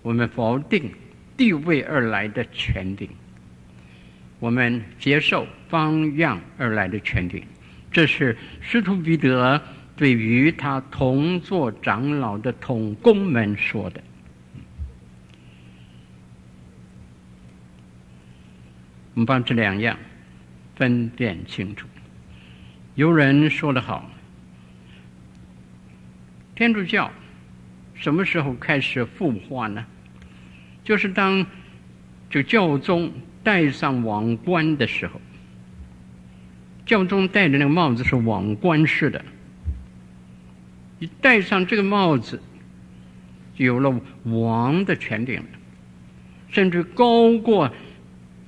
[0.02, 0.92] 我们否定
[1.38, 3.08] 地位而来的权柄，
[4.38, 7.42] 我们接受方样而来的权柄。
[7.90, 9.62] 这是使徒彼得
[9.96, 14.02] 对于他同作长老的同工们说的。
[19.14, 19.96] 我们把这两样
[20.74, 21.86] 分辨清楚。
[22.96, 24.10] 有人说得好，
[26.56, 27.10] 天主教
[27.94, 29.86] 什么时候开始腐化呢？
[30.82, 31.46] 就是当
[32.28, 33.12] 就教宗
[33.44, 35.20] 戴上王冠的时候，
[36.84, 39.24] 教宗戴的那个帽子是王冠式的，
[40.98, 42.40] 一戴上这个帽子，
[43.54, 45.42] 就有了王的权柄，
[46.50, 47.70] 甚至高过。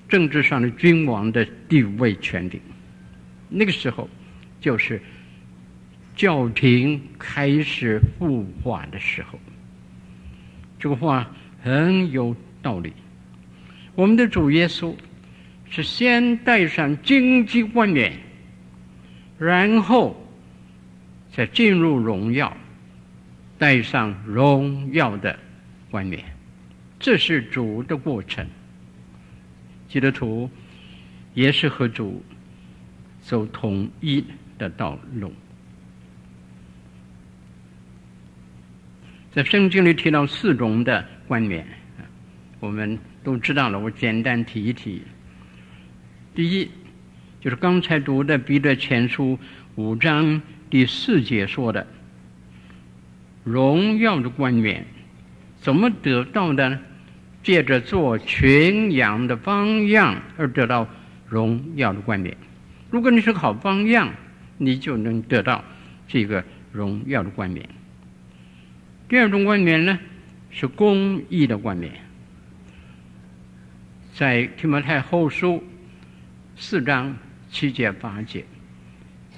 [0.09, 2.61] 政治上的君王的地位权柄，
[3.49, 4.09] 那个时候
[4.61, 5.03] 就是
[6.15, 9.37] 教廷开始腐化的时候。
[10.79, 11.29] 这个话
[11.61, 12.93] 很有道理。
[13.97, 14.95] 我们的主耶稣
[15.69, 18.13] 是先戴上荆棘冠冕，
[19.41, 20.25] 然后
[21.37, 22.57] 在进入荣耀，
[23.59, 25.39] 戴上荣耀的
[25.91, 26.25] 冠冕，
[26.99, 28.47] 这是主的过程。
[29.87, 30.51] 基督徒
[31.35, 32.25] 也是和主
[33.21, 34.25] 走统一
[34.57, 35.31] 的道路。
[39.31, 41.67] 在圣经里提到四种的冠冕，
[42.61, 43.79] 我们都知道了。
[43.79, 45.03] 我简单提一提。
[46.35, 46.71] 第一，
[47.43, 49.39] 就是刚才读的彼得前书
[49.75, 51.87] 五章第四节说的
[53.45, 54.85] ：“荣耀的冠冕，
[55.61, 56.81] 怎么得到的呢？”
[57.43, 60.89] 借着做群羊的榜样而得到
[61.29, 62.37] 荣耀的冠冕。
[62.91, 64.13] 如果你是个好榜样，
[64.59, 65.63] 你就能得到
[66.09, 66.43] 这个
[66.73, 67.69] 荣耀的冠冕。
[69.09, 69.97] 第二种冠冕呢，
[70.51, 71.93] 是公义的冠冕。
[74.13, 75.63] 在提摩太后书
[76.57, 77.17] 四章
[77.49, 78.45] 七节八节，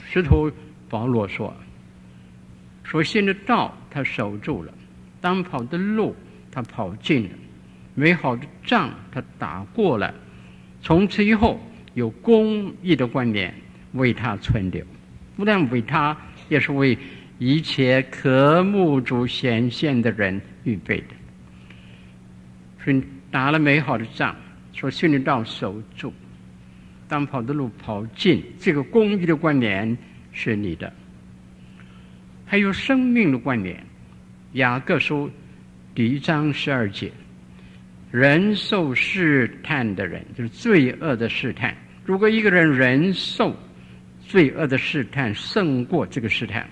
[0.09, 0.51] 使徒
[0.89, 1.55] 保罗说
[2.85, 4.73] ：“所信的道他守住了，
[5.21, 6.15] 当跑的路
[6.51, 7.31] 他跑尽了。”
[7.95, 10.15] 美好的仗他打过了，
[10.81, 11.61] 从此以后
[11.95, 13.53] 有公义的观念
[13.95, 14.85] 为他存留，
[15.37, 16.17] 不但为他，
[16.49, 16.97] 也是为
[17.41, 21.07] 一切渴慕主显现的人预备的。
[22.85, 24.37] 所以打了美好的仗，
[24.73, 26.13] 所信的道守住，
[27.09, 29.99] 当跑的路跑尽，这个公益的观念
[30.39, 30.93] 是你的。
[32.47, 33.85] 还有生命的冠冕，
[34.53, 35.29] 雅各书
[35.97, 37.11] 第一章十二节。
[38.13, 41.77] 人受试探的人，就是罪恶的试探。
[42.05, 43.55] 如果一个人忍受
[44.21, 46.71] 罪恶的试探，胜过这个试探，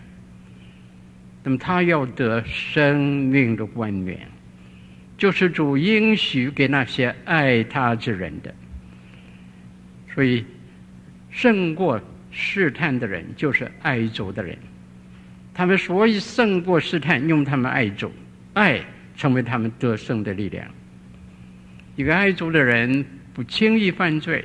[1.43, 4.21] 那么他要得生命的冠冕，
[5.19, 8.55] 就是主应许给那些爱他之人的。
[10.15, 10.43] 所以，
[11.31, 12.01] 胜过
[12.39, 14.57] 试探的人，就是爱主的人。
[15.55, 18.13] 他们所以胜过试探，用他们爱主，
[18.53, 18.85] 爱
[19.17, 20.69] 成为他们得胜的力量。
[21.97, 24.45] 一个爱主的人不轻易犯罪，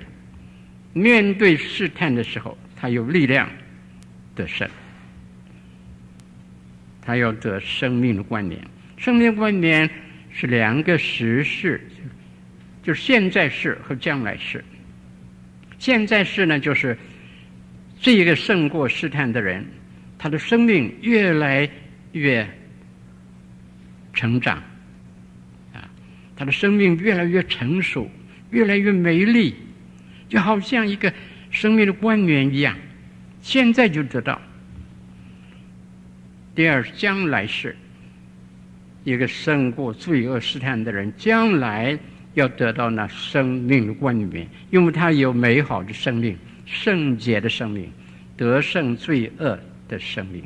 [0.94, 3.50] 面对试探的时候，他有力量
[4.34, 4.66] 得胜。
[7.02, 8.66] 他要得生命的冠冕，
[8.96, 9.90] 生命的冠冕
[10.32, 11.86] 是两个时事，
[12.82, 14.64] 就是现在式和将来式。
[15.78, 16.98] 现在式呢，就是
[18.02, 19.64] 这一个胜过试探的人，
[20.18, 21.70] 他的生命越来
[22.14, 22.50] 越
[24.12, 24.58] 成长，
[25.72, 25.88] 啊，
[26.36, 28.10] 他的生命越来越成熟，
[28.50, 29.54] 越来越美丽，
[30.28, 31.14] 就好像一个
[31.52, 32.76] 生命的官员一样，
[33.40, 34.42] 现在就得到。
[36.56, 37.78] 第二，将来是
[39.04, 41.98] 一个胜过罪恶试探的人，将来
[42.34, 46.36] 要得到那生命的冠冕，因为他有美好的生命、
[46.72, 47.92] 圣洁的生命、
[48.38, 49.60] 得胜罪恶
[49.90, 50.42] 的生命。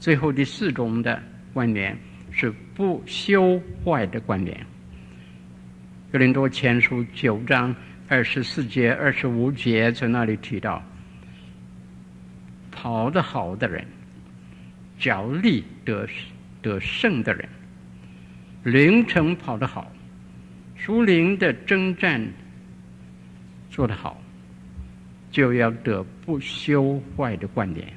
[0.00, 1.22] 最后第四种的
[1.54, 1.96] 关联
[2.32, 4.66] 是不修坏的关联。
[6.10, 7.74] 格林多前书九章
[8.08, 10.82] 二十四节、二十五节在那里提到。
[12.72, 13.86] 跑得好的人，
[14.98, 16.08] 脚力得
[16.62, 17.46] 得胜的人，
[18.62, 19.92] 灵程跑得好，
[20.76, 22.26] 属灵的征战
[23.70, 24.20] 做得好，
[25.30, 27.92] 就要得不修坏的观点，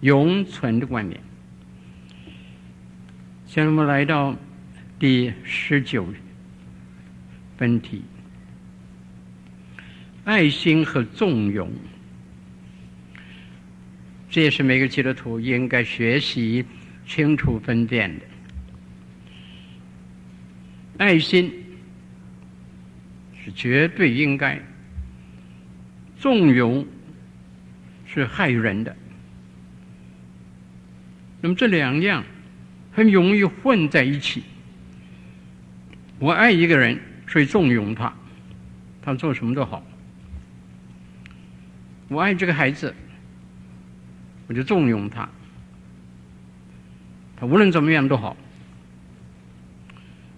[0.00, 1.20] 永存的观点。
[3.46, 4.34] 现在我们来到
[4.98, 6.06] 第十九
[7.58, 8.02] 分题：
[10.24, 11.70] 爱心和纵容。
[14.30, 16.64] 这也是每个基督徒应该学习
[17.06, 18.24] 清楚分辨的。
[20.96, 21.52] 爱心
[23.44, 24.58] 是绝对应该，
[26.22, 26.86] 纵容
[28.06, 28.94] 是害人的。
[31.40, 32.22] 那么这两样
[32.92, 34.44] 很容易混在一起。
[36.20, 36.96] 我爱一个人，
[37.26, 38.14] 所以纵容他，
[39.02, 39.84] 他做什么都好。
[42.06, 42.94] 我爱这个孩子。
[44.46, 45.28] 我就纵容他，
[47.36, 48.36] 他无论怎么样都好。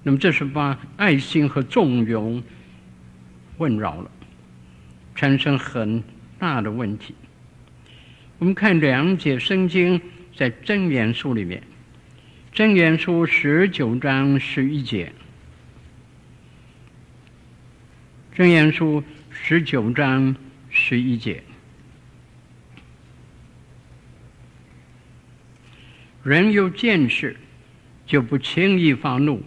[0.03, 2.43] 那么这是把爱心和纵容
[3.59, 4.11] 混淆了，
[5.15, 6.03] 产生很
[6.39, 7.15] 大的问题。
[8.39, 10.01] 我们看两节圣经
[10.37, 11.63] 在箴言书里面，
[12.53, 15.13] 箴言书十九章十一节，
[18.37, 20.35] 箴言书十九章
[20.69, 21.43] 十一节。
[26.25, 27.37] 人有见识，
[28.07, 29.39] 就不轻易发怒；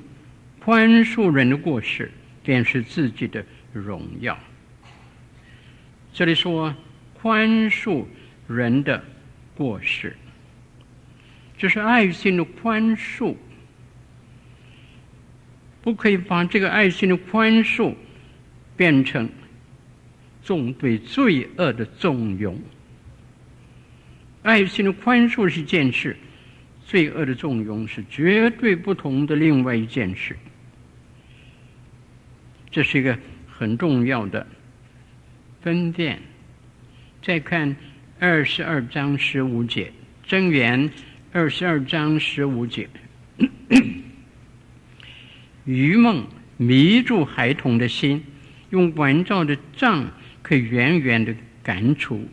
[0.59, 2.11] 宽恕人的过失，
[2.43, 3.43] 便是自己的
[3.73, 4.37] 荣耀。
[6.17, 6.73] 这里说
[7.13, 8.03] 宽恕
[8.47, 9.03] 人的
[9.55, 10.15] 过失，
[11.59, 13.35] 这是爱心的宽恕，
[15.83, 17.93] 不可以把这个爱心的宽恕
[18.75, 19.29] 变成
[20.41, 22.59] 纵对罪恶的纵容。
[24.41, 26.17] 爱心的宽恕是一件事。
[26.83, 30.35] 罪恶的纵容是绝对不同的另外一件事，
[32.71, 33.15] 这是一个
[33.47, 34.47] 很重要的
[35.61, 36.21] 分辨。
[37.21, 37.75] 再看
[38.19, 39.91] 二十二章十五节，
[40.23, 40.89] 真言
[41.31, 42.89] 二十二章十五节，
[45.65, 46.27] 愚梦
[46.57, 48.23] 迷住孩童的心，
[48.69, 52.27] 用管教的杖可以远远的赶出。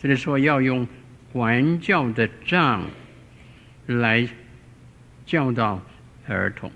[0.00, 0.86] 这里说要用。
[1.32, 2.90] 管教的杖
[3.86, 4.28] 来
[5.24, 5.82] 教导
[6.28, 6.70] 儿童。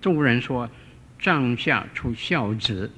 [0.00, 0.70] 中国人说
[1.18, 2.90] “帐下出孝子”，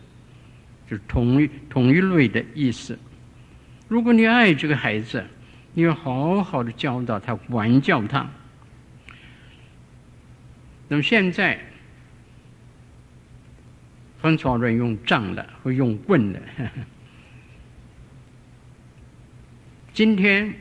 [0.88, 2.98] 就是同一同一类的意思。
[3.88, 5.24] 如果你爱这个孩子，
[5.74, 8.28] 你要好好的教导他，管教他。
[10.88, 11.58] 那么现在
[14.20, 16.40] 很少人用杖的，会用棍的。
[19.92, 20.52] 今天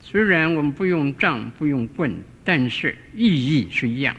[0.00, 4.14] 虽然我们不用杖，不用棍，但是意义是一样，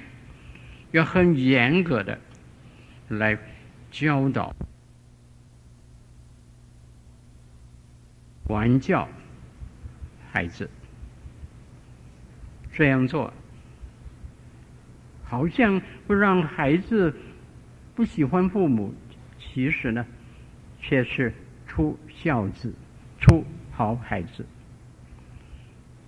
[0.91, 2.19] 要很严格的
[3.17, 3.37] 来
[3.89, 4.55] 教导、
[8.43, 9.07] 管教
[10.31, 10.69] 孩子。
[12.71, 13.33] 这样做
[15.23, 17.13] 好像会让孩子
[17.95, 18.93] 不喜欢父母，
[19.39, 20.05] 其实呢，
[20.79, 21.33] 却是
[21.67, 22.73] 出孝子，
[23.19, 23.45] 出。
[23.73, 24.45] 好孩子，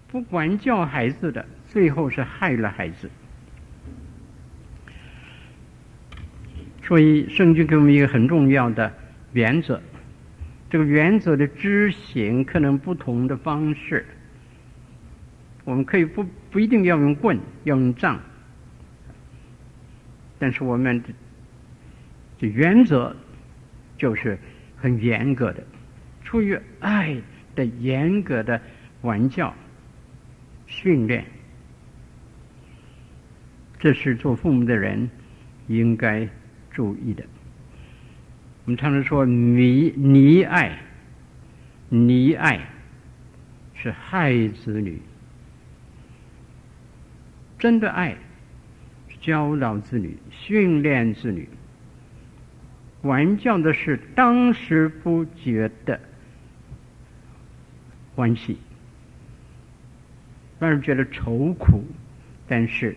[0.10, 3.10] 不管教孩子的，最后是害了孩子。
[6.86, 8.92] 所以圣经给我们一个很重要的
[9.32, 9.82] 原则，
[10.70, 14.06] 这个原则的执行可能不同的方式。
[15.64, 18.20] 我们可以不不一定要用棍，要用杖，
[20.38, 21.02] 但是我们
[22.38, 23.16] 的原则
[23.98, 24.38] 就是
[24.76, 25.64] 很严格的，
[26.22, 27.16] 出于爱
[27.56, 28.60] 的严格的
[29.00, 29.56] 管教
[30.68, 31.24] 训练，
[33.80, 35.10] 这是做父母的人
[35.68, 36.28] 应该
[36.74, 37.24] 注意的。
[38.66, 40.80] 我们常常说溺溺爱，
[41.92, 42.60] 溺爱
[43.74, 45.02] 是害子女。
[47.60, 48.18] 真的爱，
[49.22, 51.48] 教导子女，训练子女，
[53.02, 56.00] 管教的是当时不觉得
[58.16, 58.58] 欢喜，
[60.60, 61.84] 让人觉得愁苦，
[62.48, 62.96] 但是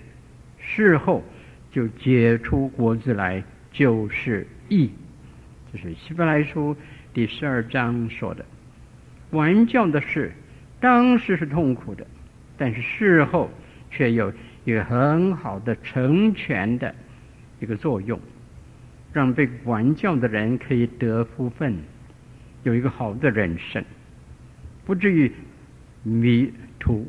[0.58, 1.22] 事后
[1.70, 3.42] 就结出果子来，
[3.76, 4.90] 就是义。
[5.70, 6.74] 这是希伯来书
[7.12, 8.42] 第十二章说的，
[9.30, 10.32] 管教的事
[10.80, 12.06] 当时是痛苦的，
[12.56, 13.50] 但是事后
[13.90, 14.32] 却有。
[14.64, 16.92] 一个很好的成全的
[17.60, 18.20] 一个作用，
[19.12, 21.72] 让被管教的人可以得福分，
[22.64, 23.84] 有一个好的人生，
[24.84, 25.30] 不至于
[26.02, 27.08] 迷途。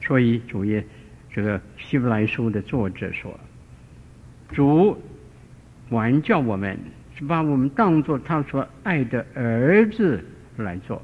[0.00, 0.84] 所以主耶
[1.32, 3.38] 这个希伯来书的作者说，
[4.52, 5.00] 主
[5.88, 6.78] 管教我们
[7.16, 10.24] 是把我们当作他所爱的儿子
[10.56, 11.02] 来做。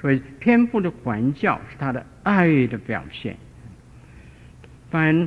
[0.00, 3.36] 所以，天父的管教是他的爱的表现。
[4.90, 5.26] 凡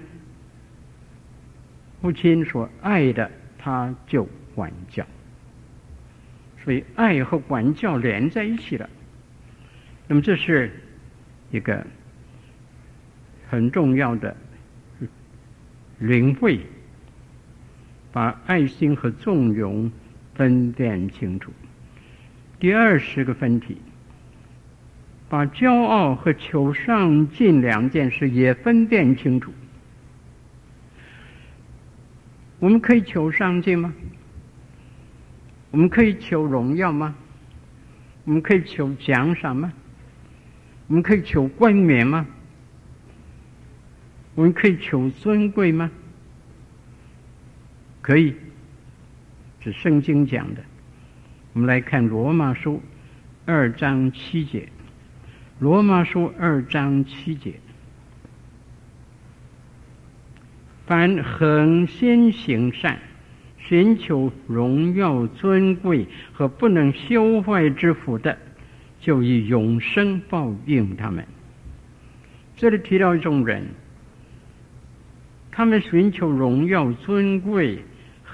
[1.99, 5.03] 父亲所爱的，他就管教。
[6.63, 8.87] 所以，爱和管教连在一起了。
[10.07, 10.71] 那么，这是
[11.49, 11.85] 一个
[13.49, 14.37] 很重要的
[15.97, 16.59] 领会，
[18.17, 19.91] 把爱心和纵容
[20.33, 21.53] 分辨清楚。
[22.59, 23.77] 第二十个分题。
[25.29, 29.53] 把骄傲和求上进两件事也分辨清楚。
[32.57, 33.93] 我们可以求上进吗？
[35.69, 37.13] 我们可以求荣耀吗？
[38.23, 39.71] 我们可以求奖赏吗？
[40.87, 42.25] 我们可以求冠冕吗？
[44.33, 45.91] 我们可以求尊贵吗？
[48.07, 48.33] 可以，
[49.59, 50.63] 是圣经讲的。
[51.51, 52.81] 我们来看罗马书
[53.45, 54.69] 二章七节。
[55.59, 57.55] 罗马书二章七节：
[60.85, 62.97] 凡恒心行善、
[63.57, 68.37] 寻求荣耀尊贵和不能修坏之福的，
[69.01, 71.27] 就以永生报应他们。
[72.55, 73.65] 这里提到一种人，
[75.51, 77.83] 他们寻求荣耀尊贵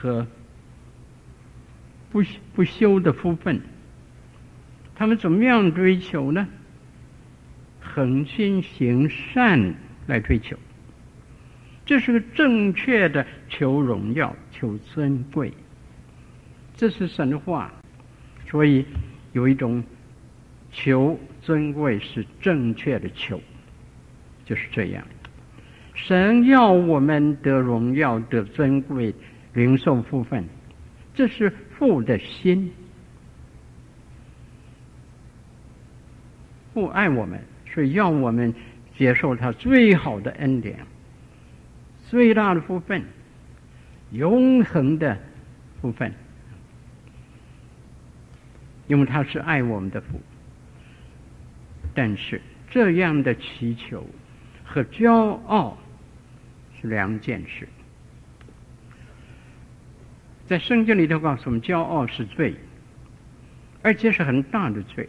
[0.04, 0.28] 和
[2.12, 2.22] 不
[2.54, 3.62] 不休的福分，
[4.94, 6.46] 他们怎么样追求呢？
[7.80, 9.74] 恒心行善
[10.06, 10.58] 来追求，
[11.86, 15.54] 这是个正确的求荣耀、求尊贵，
[16.76, 17.72] 这是神话。
[18.46, 18.86] 所以
[19.32, 19.82] 有一种
[20.74, 23.40] 求尊贵是正确的求，
[24.44, 25.02] 就是这样。
[25.94, 29.14] 神要我们得荣耀、得尊贵、
[29.54, 30.46] 灵受福分，
[31.14, 32.72] 这是父的心。
[36.74, 37.40] 父爱我们。
[37.74, 38.54] 所以要我们
[38.96, 40.78] 接受他最好的恩典，
[42.08, 43.04] 最大的福分，
[44.12, 45.18] 永恒的
[45.82, 46.14] 福分，
[48.86, 50.22] 因为他是爱我们的父。
[51.96, 52.40] 但是
[52.70, 54.06] 这样的祈求
[54.64, 55.12] 和骄
[55.48, 55.76] 傲
[56.80, 57.68] 是两件事。
[60.48, 62.54] 在圣经里头告诉我们，骄傲是罪，
[63.82, 65.08] 而且是很大的罪。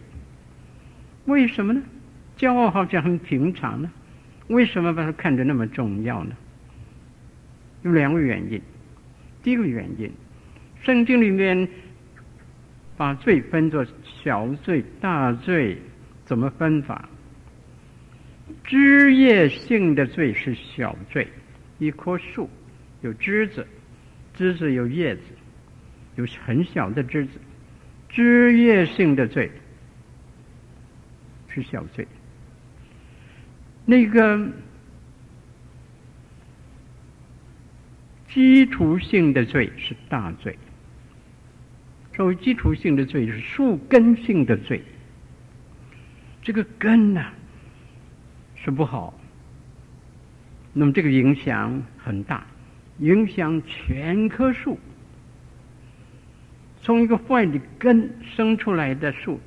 [1.26, 1.82] 为什么呢？
[2.36, 3.90] 骄傲好像很平常呢，
[4.48, 6.36] 为什么把它看得那么重要呢？
[7.82, 8.60] 有两个原因。
[9.42, 10.10] 第一个原因，
[10.82, 11.68] 圣经里面
[12.96, 13.84] 把罪分作
[14.22, 15.76] 小罪、大罪，
[16.24, 17.08] 怎么分法？
[18.64, 21.26] 枝叶性的罪是小罪，
[21.78, 22.48] 一棵树
[23.02, 23.66] 有枝子，
[24.34, 25.22] 枝子有叶子，
[26.16, 27.40] 有很小的枝子，
[28.08, 29.50] 枝叶性的罪
[31.48, 32.06] 是小罪。
[33.86, 34.48] 那个
[38.28, 40.58] 基础性的罪是大罪，
[42.16, 44.82] 所谓基础性的罪是树根性的罪。
[46.42, 47.24] 这个根呢、
[48.56, 49.18] 是不好，
[50.72, 52.46] 那么这个影响很大，
[52.98, 54.78] 影响全棵树。
[56.82, 59.40] 从一个坏的根生出来的树，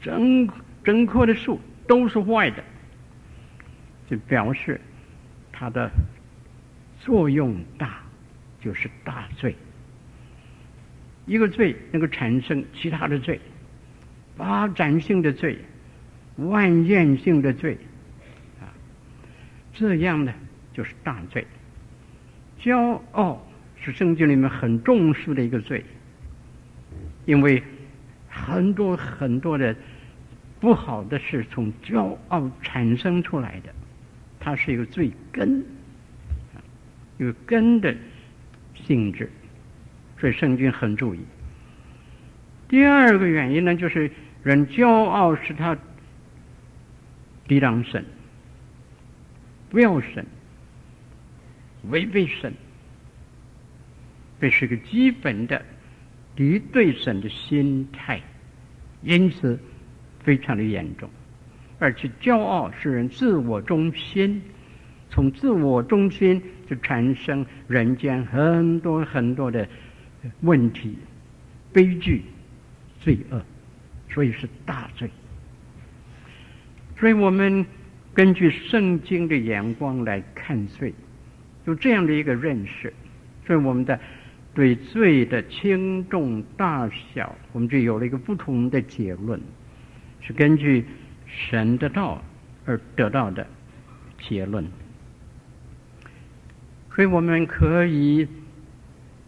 [0.00, 0.48] 整
[0.84, 2.62] 整棵的树都是坏的，
[4.10, 4.80] 就表示
[5.50, 5.90] 它的
[7.00, 8.00] 作用大，
[8.60, 9.56] 就是大罪。
[11.24, 13.40] 一个罪能够产生其他的罪，
[14.36, 15.58] 发展性的罪，
[16.36, 17.78] 蔓延性的罪，
[18.60, 18.68] 啊，
[19.72, 20.32] 这样呢
[20.74, 21.44] 就是大罪。
[22.66, 23.40] 骄傲
[23.80, 25.84] 是圣经里面很重视的一个罪。
[27.24, 27.62] 因为
[28.28, 29.76] 很多很多的
[30.58, 33.72] 不好的事从骄傲产生出来的，
[34.40, 35.64] 它是一个罪根，
[37.18, 37.94] 有根的
[38.74, 39.30] 性质，
[40.18, 41.20] 所以圣经很注意。
[42.68, 44.10] 第二个原因呢，就是
[44.42, 45.78] 人骄傲使他
[47.46, 48.04] 抵挡神，
[49.70, 50.26] 不要神，
[51.90, 52.52] 违背神，
[54.40, 55.64] 这是个基本的。
[56.34, 58.20] 敌对神的心态，
[59.00, 59.58] 因此
[60.22, 61.08] 非常的严重，
[61.78, 64.42] 而且骄傲使人自我中心，
[65.08, 69.66] 从自我中心就产生人间很多很多的
[70.42, 70.98] 问题、
[71.72, 72.20] 悲剧、
[73.00, 73.42] 罪恶，
[74.10, 75.10] 所以是大罪。
[77.00, 77.64] 所以我们
[78.12, 80.92] 根据圣经的眼光来看罪，
[81.66, 82.92] 有这样的一个认识，
[83.46, 84.00] 所以我们的。
[84.54, 89.38] 对罪的轻重大小，我们就有了一个不同的结论，
[90.22, 90.82] 是根据
[91.26, 92.24] 神的道
[92.64, 93.46] 而得到的
[94.18, 94.64] 结论。
[96.90, 98.26] 所以我们可以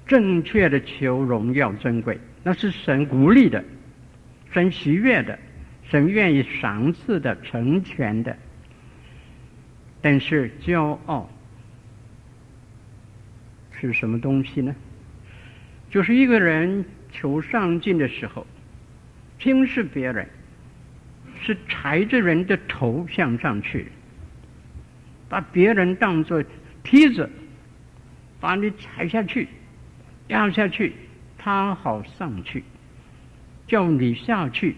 [0.07, 3.63] 正确的求荣耀尊贵，那是神鼓励的，
[4.51, 5.39] 神喜悦的，
[5.83, 8.35] 神愿意赏赐的，成全的。
[10.01, 11.29] 但是骄傲
[13.81, 14.75] 是什么东西呢？
[15.91, 18.47] 就是一个人求上进的时候，
[19.39, 20.29] 轻视别人，
[21.41, 23.87] 是踩着人的头向上去，
[25.29, 26.45] 把别人当作
[26.83, 27.31] 梯子，
[28.41, 29.49] 把你踩下去，
[30.29, 30.93] 压下去，
[31.39, 32.63] 他好上去；
[33.67, 34.77] 叫你下去，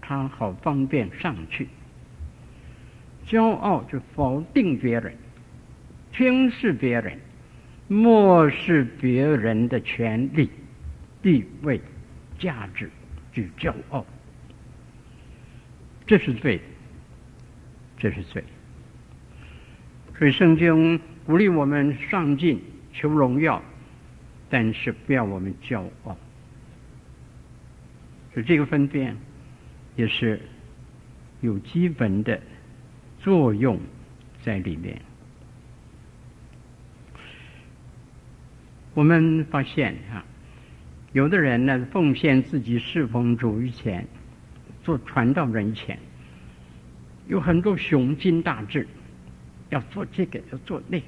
[0.00, 1.68] 他好方便上去。
[3.26, 5.14] 骄傲就否定别人，
[6.12, 7.18] 轻视别人。
[7.92, 10.48] 漠视别人的权利、
[11.20, 11.80] 地位、
[12.38, 12.88] 价值，
[13.34, 14.06] 与骄傲，
[16.06, 16.60] 这是罪，
[17.98, 18.44] 这是罪。
[20.16, 22.62] 所以圣经鼓励我们上进、
[22.92, 23.60] 求荣耀，
[24.48, 26.16] 但是不要我们骄傲。
[28.32, 29.16] 所以这个分辨
[29.96, 30.40] 也是
[31.40, 32.40] 有基本的
[33.18, 33.80] 作用
[34.44, 35.09] 在里面。
[38.92, 40.24] 我们发现啊，
[41.12, 44.04] 有的人呢，奉献自己侍奉主以前，
[44.82, 45.96] 做传道人前，
[47.28, 48.88] 有很多雄心大志，
[49.68, 51.06] 要做这个，要做那个，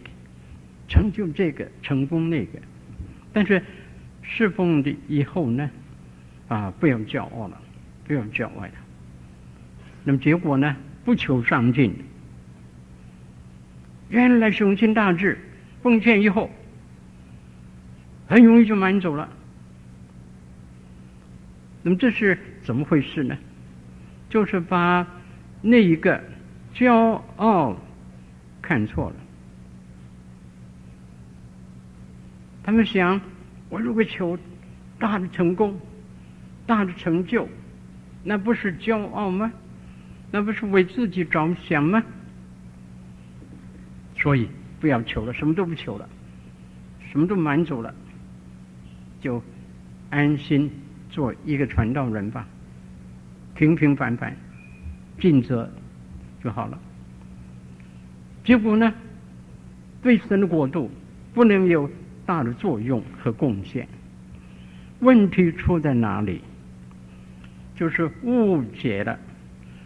[0.88, 2.58] 成就这个，成功那个。
[3.32, 3.60] 但是
[4.22, 5.68] 侍奉的以后呢，
[6.46, 7.60] 啊，不要骄傲了，
[8.06, 8.70] 不要骄傲了。
[10.04, 11.92] 那么结果呢，不求上进。
[14.08, 15.36] 原来雄心大志，
[15.82, 16.48] 奉献以后。
[18.26, 19.28] 很容易就满足了。
[21.82, 23.36] 那么这是怎么回事呢？
[24.28, 25.06] 就是把
[25.60, 26.22] 那一个
[26.74, 27.76] 骄傲
[28.62, 29.16] 看错了。
[32.62, 33.20] 他们想，
[33.68, 34.38] 我如果求
[34.98, 35.78] 大的成功、
[36.64, 37.48] 大的成就，
[38.22, 39.52] 那不是骄傲吗？
[40.30, 42.02] 那不是为自己着想吗？
[44.16, 44.48] 所以
[44.80, 46.08] 不要求了，什么都不求了，
[47.10, 47.92] 什么都满足了。
[49.22, 49.42] 就
[50.10, 50.70] 安心
[51.08, 52.46] 做一个传道人吧，
[53.54, 54.36] 平平凡凡，
[55.18, 55.70] 尽责
[56.44, 56.78] 就好了。
[58.44, 58.92] 结果呢，
[60.02, 60.90] 对神的国度
[61.32, 61.88] 不能有
[62.26, 63.88] 大的作用和贡献。
[64.98, 66.40] 问题出在哪里？
[67.74, 69.18] 就是误解了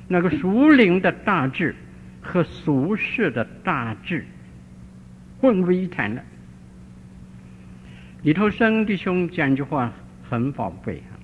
[0.09, 1.75] 那个属灵的大志
[2.21, 4.27] 和俗世的大志
[5.39, 6.23] 混为一谈了。
[8.27, 9.93] 里头生弟兄讲一句话
[10.29, 11.15] 很宝贵啊，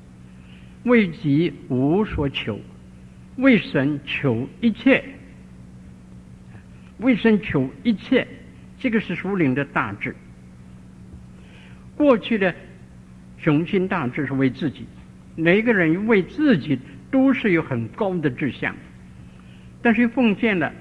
[0.84, 2.60] 为己无所求，
[3.38, 5.02] 为神求一切，
[6.98, 8.24] 为神求一切，
[8.78, 10.14] 这个是属灵的大志。
[11.96, 12.54] 过去的
[13.36, 14.86] 雄心大志是为自己，
[15.34, 16.78] 每一个人为自己
[17.10, 18.76] 都是有很高的志向，
[19.82, 20.72] 但是奉献了，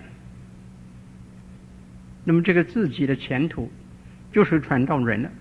[2.24, 3.72] 那么这个自己的前途
[4.32, 5.32] 就是传道人了。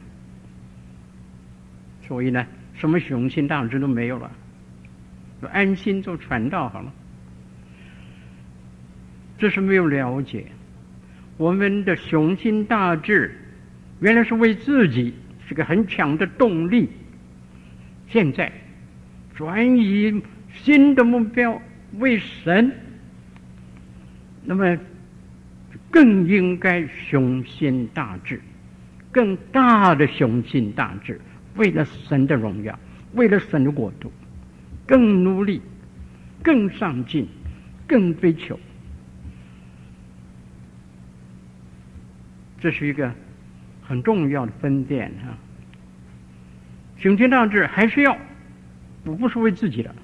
[2.11, 2.45] 所以呢，
[2.75, 4.29] 什么雄心大志都没有了，
[5.41, 6.93] 就安心做传道好了。
[9.39, 10.45] 这是没有了解
[11.37, 13.33] 我们的雄心大志，
[14.01, 15.15] 原来是为自己，
[15.47, 16.89] 是个很强的动力。
[18.09, 18.51] 现在
[19.37, 20.21] 转移
[20.53, 21.63] 新的目标
[22.01, 22.73] 为神，
[24.43, 24.77] 那么
[25.93, 28.43] 更应该雄心大志，
[29.13, 31.21] 更大的雄心大志。
[31.61, 32.79] 为了神的荣耀，
[33.13, 34.11] 为了神的国度，
[34.87, 35.61] 更努力，
[36.43, 37.29] 更上进，
[37.87, 38.59] 更追求。
[42.59, 43.13] 这是一个
[43.83, 45.37] 很重要的分辨啊！
[46.97, 48.17] 雄心大志还是要，
[49.05, 49.95] 不不是为自己的，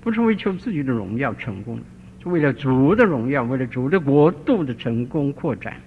[0.00, 1.78] 不是为求自己的荣耀成功，
[2.22, 5.78] 是为了主的荣耀，为了主的国度的成功扩展。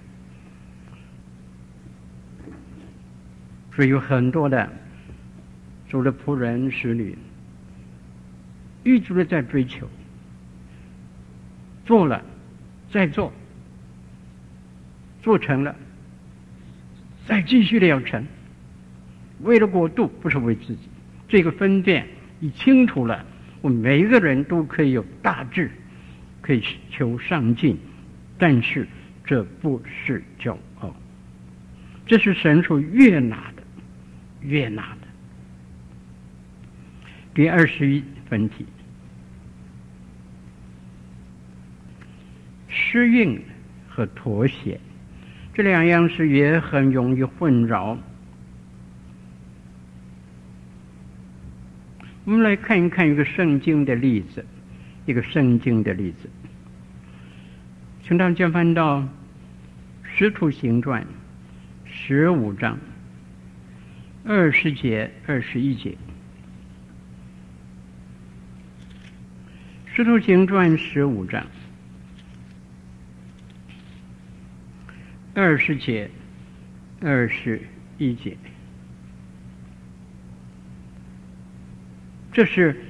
[3.74, 4.70] 所以有很多的
[5.88, 7.16] 主的仆人、使女，
[8.84, 9.88] 一直的在追求，
[11.86, 12.22] 做了，
[12.90, 13.32] 再做，
[15.22, 15.74] 做成了，
[17.26, 18.22] 再继续的要成，
[19.40, 20.88] 为了过度，不是为自己。
[21.26, 22.06] 这个分辨
[22.40, 23.24] 一清楚了，
[23.62, 25.70] 我们每一个人都可以有大志，
[26.42, 27.78] 可以求上进，
[28.36, 28.86] 但是
[29.24, 30.94] 这不是骄傲，
[32.04, 33.51] 这是神所悦纳。
[34.44, 35.08] 悦纳的。
[37.34, 38.66] 第二十一分题，
[42.68, 43.40] 适应
[43.88, 44.78] 和妥协
[45.54, 47.96] 这两样事也很容易混淆。
[52.24, 54.44] 我们来看一看一个圣经的例子，
[55.06, 56.30] 一个圣经的例子，
[58.02, 59.00] 请大家翻到
[60.04, 61.02] 《使徒行传》
[61.84, 62.78] 十五章。
[64.24, 65.90] 二十节、二十一节，
[69.92, 71.44] 《使徒行传》十五章，
[75.34, 76.08] 二十节、
[77.00, 77.60] 二十
[77.98, 78.36] 一节，
[82.32, 82.80] 这是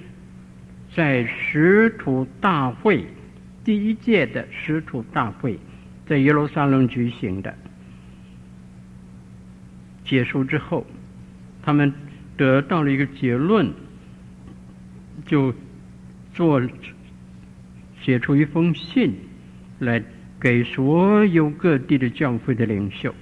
[0.94, 3.06] 在使徒大会
[3.64, 5.58] 第一届的使徒大会，
[6.06, 7.56] 在耶路撒冷举行的，
[10.04, 10.86] 结束之后。
[11.62, 11.92] 他们
[12.36, 13.70] 得到了一个结论，
[15.24, 15.54] 就
[16.34, 16.60] 做
[18.00, 19.14] 写出一封信
[19.78, 20.02] 来
[20.40, 23.14] 给所有各地的教会的领袖，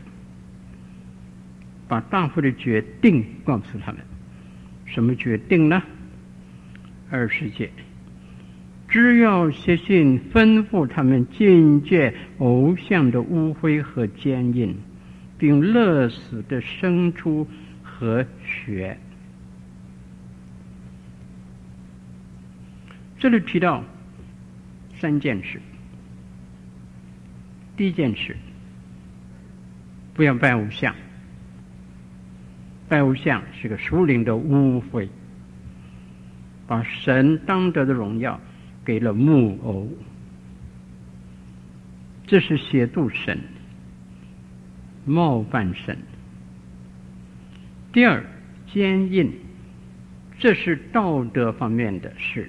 [1.87, 4.01] 把大会的决定告诉他们。
[4.87, 5.83] 什么决定呢？
[7.11, 7.71] 二十节，
[8.89, 14.75] 只要写信吩咐他们禁戒偶像的污秽和奸淫，
[15.37, 17.47] 并勒死的牲畜。
[18.01, 18.97] 和学，
[23.19, 23.85] 这里提到
[24.99, 25.61] 三件事。
[27.77, 28.35] 第一件事，
[30.15, 30.95] 不要拜偶像，
[32.89, 35.07] 拜偶像是个属灵的污秽，
[36.67, 38.41] 把神当得的荣耀
[38.83, 39.87] 给了木偶，
[42.27, 43.39] 这是亵渎神，
[45.05, 45.99] 冒犯神。
[47.93, 48.25] 第二，
[48.73, 49.33] 坚硬，
[50.39, 52.49] 这是道德方面的事。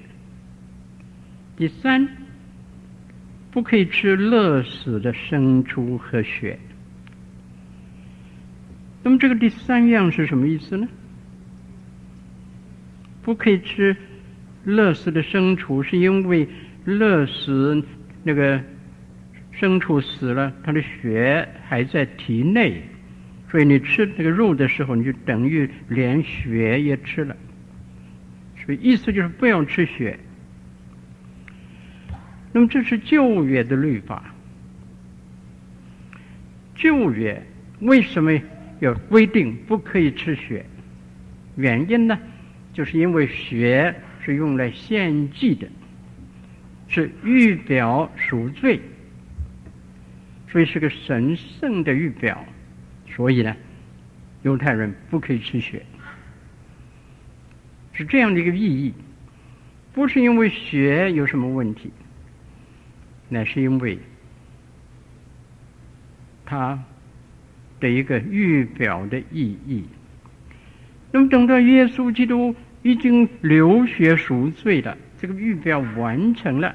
[1.56, 2.08] 第三，
[3.50, 6.58] 不可以吃勒死的牲畜和血。
[9.02, 10.86] 那么这个第三样是什么意思呢？
[13.22, 13.96] 不可以吃
[14.64, 16.48] 勒死的牲畜，是因为
[16.84, 17.84] 勒死
[18.22, 18.60] 那个
[19.52, 22.80] 牲畜死了，它的血还在体内。
[23.52, 27.36] 所以你吃这个肉的时候，你就等于连血也吃了。
[28.64, 30.18] 所以意思就是不要吃血。
[32.50, 34.24] 那么这是旧约的律法。
[36.74, 37.46] 旧约
[37.80, 38.32] 为什么
[38.80, 40.64] 要规定不可以吃血？
[41.56, 42.18] 原因呢，
[42.72, 43.94] 就是因为血
[44.24, 45.68] 是用来献祭的，
[46.88, 48.80] 是预表赎罪，
[50.48, 52.42] 所以是个神圣的预表。
[53.14, 53.54] 所以呢，
[54.42, 55.84] 犹太人不可以吃血，
[57.92, 58.94] 是这样的一个意义，
[59.92, 61.90] 不是因为血有什么问题，
[63.28, 63.98] 乃是因为
[66.46, 66.82] 它
[67.80, 69.84] 的一个预表的意义。
[71.10, 76.74] 那么等到耶稣基督已经流血赎罪了，这个预表完成了，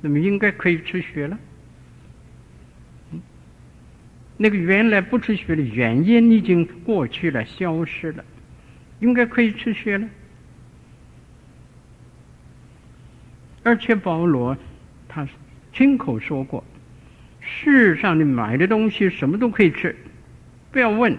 [0.00, 1.36] 那么应该可以吃血了。
[4.42, 8.24] 那个原来不吃血的原因已经过去了，消失了，
[8.98, 10.08] 应该可以吃血了。
[13.62, 14.56] 而且保罗
[15.08, 15.28] 他
[15.72, 16.64] 亲口说过，
[17.38, 19.94] 世上你买的东西什么都可以吃，
[20.72, 21.16] 不要问，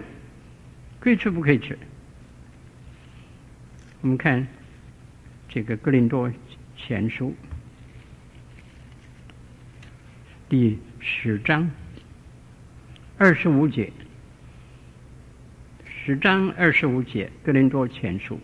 [1.00, 1.78] 可以吃不可以吃。
[4.02, 4.46] 我们看
[5.48, 6.30] 这个格林多
[6.76, 7.34] 前书
[10.46, 11.70] 第十章
[13.16, 13.92] 二十五节，
[15.84, 18.40] 十章二十五节，格林多前书，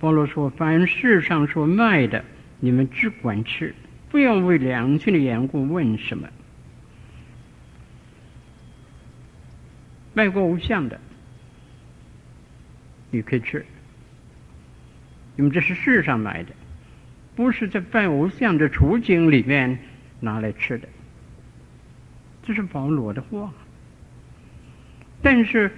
[0.00, 2.24] 保罗说：“凡世上所卖的。”
[2.60, 3.72] 你们只管吃，
[4.10, 6.28] 不要为良心的缘故问什么。
[10.12, 11.00] 卖过无相的，
[13.12, 13.64] 你可以吃，
[15.36, 16.52] 因为这是世上买的，
[17.36, 19.78] 不是在拜偶像的处境里面
[20.18, 20.88] 拿来吃的。
[22.42, 23.52] 这是保罗的话。
[25.22, 25.70] 但是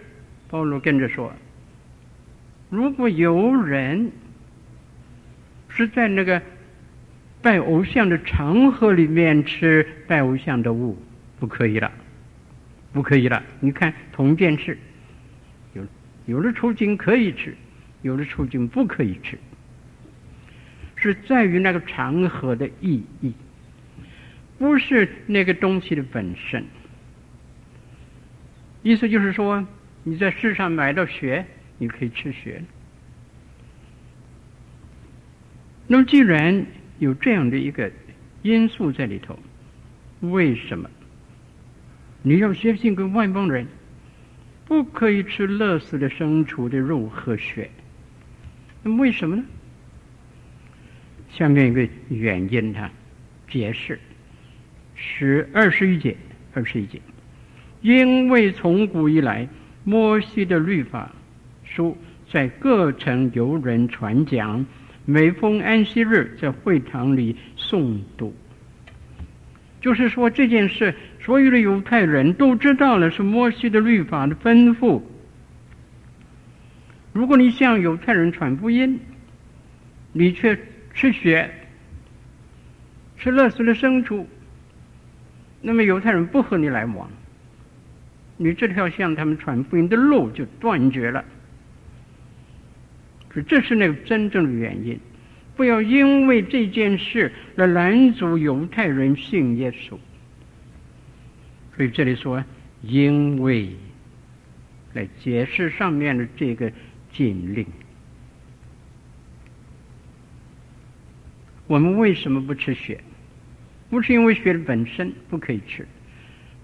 [0.49, 1.33] 保罗跟着说，
[2.69, 4.11] 如果有人
[5.69, 6.41] 是在那个。
[7.43, 11.03] 拜偶像的场合里面吃拜偶像的物，
[11.39, 11.91] 不可以了，
[12.93, 13.43] 不可以了。
[13.61, 14.77] 你看同件事，
[15.73, 15.83] 有
[16.27, 17.57] 有的处境可以吃，
[18.03, 19.39] 有的处境不可以吃，
[20.97, 23.33] 是在于那个场合的意义，
[24.59, 26.63] 不是那个东西的本身。
[28.83, 29.67] 意思就是说，
[30.05, 31.45] 你在世上买到血，
[31.79, 32.63] 你可以吃血。
[35.87, 36.67] 那么既然
[36.99, 37.91] 有这样的一个
[38.43, 39.39] 因素在里头，
[40.21, 40.89] 为什么
[42.23, 43.67] 你要相信跟外邦人
[44.67, 47.71] 不可以吃勒死的牲畜的肉和血？
[48.83, 49.45] 那么为什么呢？
[51.31, 52.91] 下面一个原因，他
[53.49, 53.99] 解释
[54.95, 56.17] 是二十一节，
[56.55, 57.01] 二十一节，
[57.81, 59.49] 因为从古以来，
[59.85, 61.11] 摩西的律法
[61.65, 61.97] 书
[62.31, 64.65] 在各城有人传讲。
[65.07, 68.33] 每逢安息日，在会堂里诵读，
[69.81, 75.01] 就是说这件事，所有的犹太人都知道了，是摩西的律法的吩咐。
[77.13, 79.01] 如果你向犹太人传福音，
[80.13, 80.57] 你却
[80.95, 81.51] 吃血、
[83.17, 84.29] 吃勒死的牲畜，
[85.61, 87.11] 那么犹太人不和你来往，
[88.43, 91.23] 你这条向他们传福音的路就断绝了。
[93.31, 94.99] 所以这是那个真正的原因，
[95.57, 99.99] 不要因为这件事来拦阻犹太人信耶稣。
[101.77, 102.43] 所以这里说，
[102.81, 103.69] 因为
[104.95, 106.73] 来解释上面的这个
[107.13, 107.67] 禁令，
[111.67, 112.99] 我们为什么不吃血？
[113.91, 115.87] 不是因为血本身不可以吃，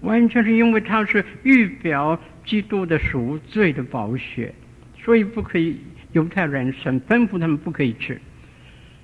[0.01, 4.53] 完全是因为它是预表基督的赎罪的宝血，
[4.97, 5.77] 所以不可以。
[6.13, 8.19] 犹太人神吩咐他们不可以吃，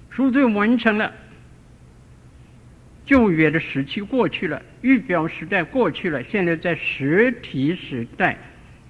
[0.09, 1.13] 赎罪完成了，
[3.05, 8.37] 旧约的时期过去了，预表时代过去了，现在在实体时代，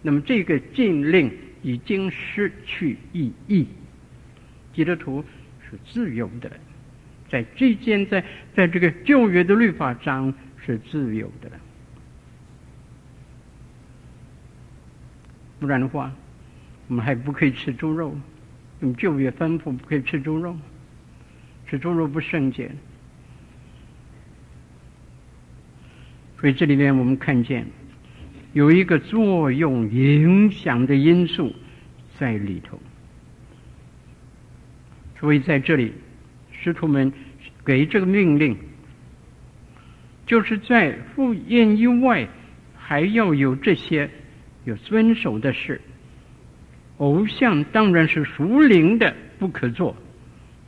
[0.04, 1.30] 那么这个禁令
[1.64, 3.68] 已经失去意义。
[4.74, 5.26] 基督徒
[5.60, 6.50] 是自由的，
[7.30, 8.24] 在这件在
[8.56, 10.34] 在这个旧约的律法上
[10.64, 11.60] 是自由的了，
[15.64, 16.12] 不然的话。
[16.90, 18.14] 我们还不可以吃猪肉，
[18.82, 20.54] 用旧约吩咐不可以吃猪肉，
[21.66, 22.70] 吃猪肉不圣洁。
[26.38, 27.66] 所以这里面我们看见
[28.52, 31.56] 有一个作用影响的因素
[32.20, 32.78] 在里头。
[35.18, 35.94] 所以在这里，
[36.52, 37.12] 师徒们
[37.66, 38.58] 给这个命令，
[40.26, 42.28] 就是在福音以外，
[42.76, 44.12] 还要有这些
[44.66, 45.80] 有遵守的事。
[46.98, 49.96] 偶像当然是属灵的，不可做；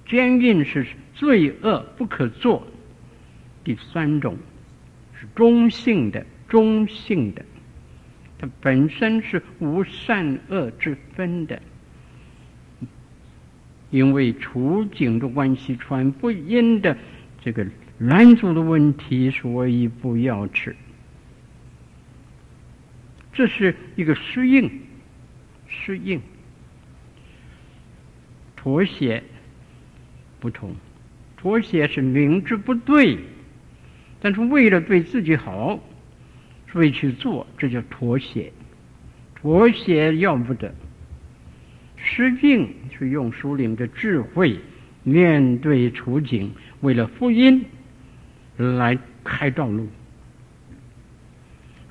[0.08, 2.66] 奸淫是罪恶，不可做。
[3.64, 4.36] 第三种
[5.20, 7.46] 是中性的，中性的，
[8.38, 11.62] 它本身是无善恶之分的。
[13.91, 16.98] 因为处境的关系，传不音的
[17.41, 17.66] 这个
[18.00, 20.76] 拦阻的问题，所以不要吃。
[23.36, 24.82] 这是一个适应。
[25.68, 26.22] 适应，
[28.56, 29.22] 妥协
[30.40, 30.74] 不同，
[31.36, 33.18] 妥协是明知不对，
[34.22, 35.80] 但是为了对自己好，
[36.72, 38.54] 所以去做，这叫妥协。
[39.34, 40.74] 妥协要不得，
[41.98, 44.58] 适应是用属灵的智慧
[45.04, 47.66] 面对处境，为了福音
[48.56, 49.88] 来开道路。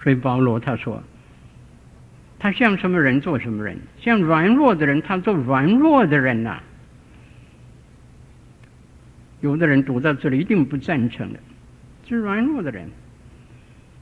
[0.01, 1.03] 所以保罗他说，
[2.45, 6.63] 他像什么人做什么人，像软弱的人他做软弱的人呐、
[9.41, 11.41] 有的人读到这里一定不赞成的，
[12.07, 12.87] 是软弱的人。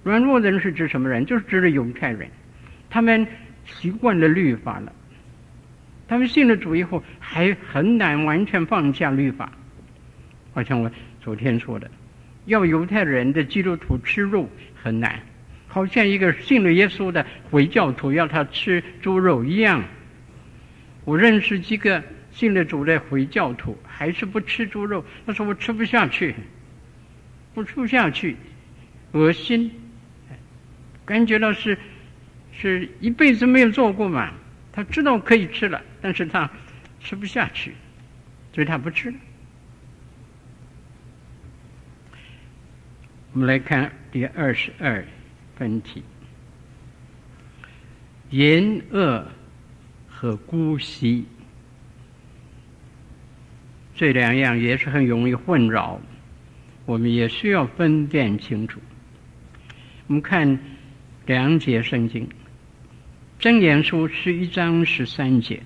[0.02, 1.24] 软弱的人是指什么人？
[1.24, 2.28] 就是指的犹太人，
[2.90, 3.24] 他们
[3.64, 4.92] 习惯了律法了，
[6.08, 9.52] 他们信了主以后还很难完全放下律法。
[10.52, 10.90] 好像我
[11.20, 11.88] 昨天说的，
[12.46, 14.48] 要犹太人的基督徒吃肉
[14.82, 15.20] 很难，
[15.72, 19.82] 好像一个信了耶稣的回教徒要他吃猪肉一样。
[21.06, 26.34] 我认识几个信了主的回教徒，还是不吃猪肉，他说我吃不下去，
[27.54, 28.36] 我吃不下去，
[29.12, 29.70] 恶心。
[31.06, 31.78] 感觉到是，
[32.52, 34.30] 是一辈子没有做过嘛？
[34.72, 36.50] 他知道可以吃了，但是他
[37.00, 37.72] 吃不下去，
[38.52, 39.12] 所以他不吃。
[43.32, 45.02] 我们来看第二十二
[45.62, 46.02] 分题：
[48.30, 49.24] 淫恶
[50.08, 51.24] 和姑息，
[53.94, 56.00] 这两样也是很容易混淆，
[56.84, 58.80] 我们也需要分辨清楚。
[60.08, 60.58] 我们看。
[61.24, 62.28] 两节圣经，
[63.38, 65.62] 真言书十一章十三节，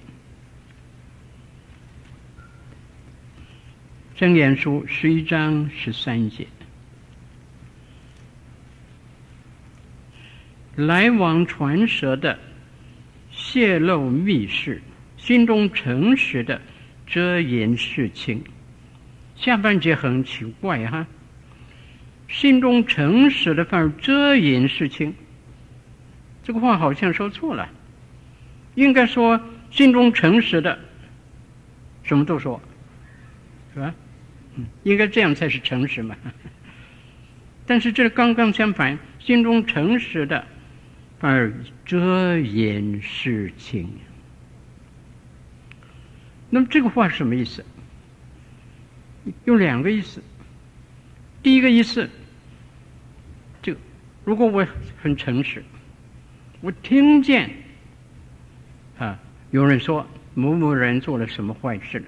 [4.14, 6.46] 真言书十一章十三节，
[10.76, 12.38] 来往传舌的
[13.30, 14.82] 泄露密事，
[15.16, 16.60] 心中诚实的
[17.06, 18.44] 遮掩事情。
[19.34, 21.06] 下半节很奇怪哈，
[22.28, 25.14] 心中诚实的反而遮掩事情。
[26.42, 27.68] 这个话好像说错了，
[28.74, 30.78] 应该说心中诚实的，
[32.02, 32.60] 什么都说，
[33.74, 33.94] 是吧？
[34.54, 36.16] 嗯，应该这样才是诚实嘛。
[37.66, 40.46] 但是这刚刚相反，心中诚实的，
[41.20, 41.52] 而
[41.84, 43.88] 遮掩事情。
[46.50, 47.64] 那么这个话是什么意思？
[49.44, 50.22] 有两个意思。
[51.42, 52.08] 第一个意思，
[53.62, 53.74] 就
[54.24, 54.66] 如果我
[55.00, 55.62] 很诚实。
[56.60, 57.50] 我听见，
[58.98, 59.18] 啊，
[59.50, 62.02] 有人说某某人做了什么坏事，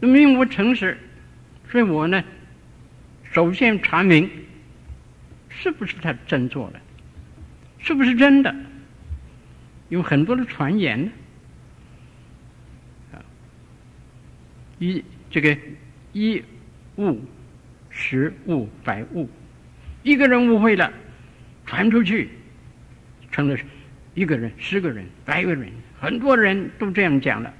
[0.00, 0.98] 那么因为我诚实，
[1.70, 2.22] 所以我呢，
[3.22, 4.28] 首先查明
[5.62, 6.80] 是不是他真做的，
[7.78, 8.52] 是不是真的，
[9.90, 11.12] 有很多的传言呢，
[14.80, 15.56] 一这个
[16.12, 16.42] 一
[16.96, 17.20] 误
[17.90, 19.30] 十误百误，
[20.02, 20.92] 一个人误会了。
[21.64, 22.28] 传出去，
[23.30, 23.56] 成了
[24.14, 27.54] 一个人、十个人、百个人，很多人都这样讲了，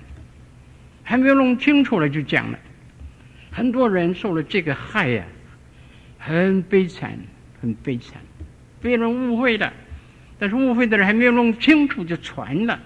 [1.04, 2.58] 还没有弄清楚了就讲了，
[3.52, 5.24] 很多人受了这个害呀、
[6.18, 7.16] 很悲惨，
[7.62, 8.20] 很悲惨，
[8.82, 9.72] 被人误会了，
[10.38, 12.78] 但是误会的人还没有弄清楚就传了，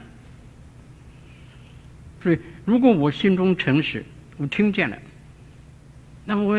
[2.23, 4.05] 所以如果我心中诚实，
[4.37, 4.97] 我听见了，
[6.25, 6.57] 那么我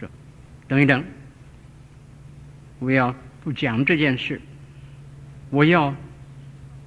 [0.00, 0.08] 说，
[0.66, 1.04] 等一等，
[2.80, 3.14] 我要。
[3.42, 4.38] 不讲这件事，
[5.48, 5.96] 我要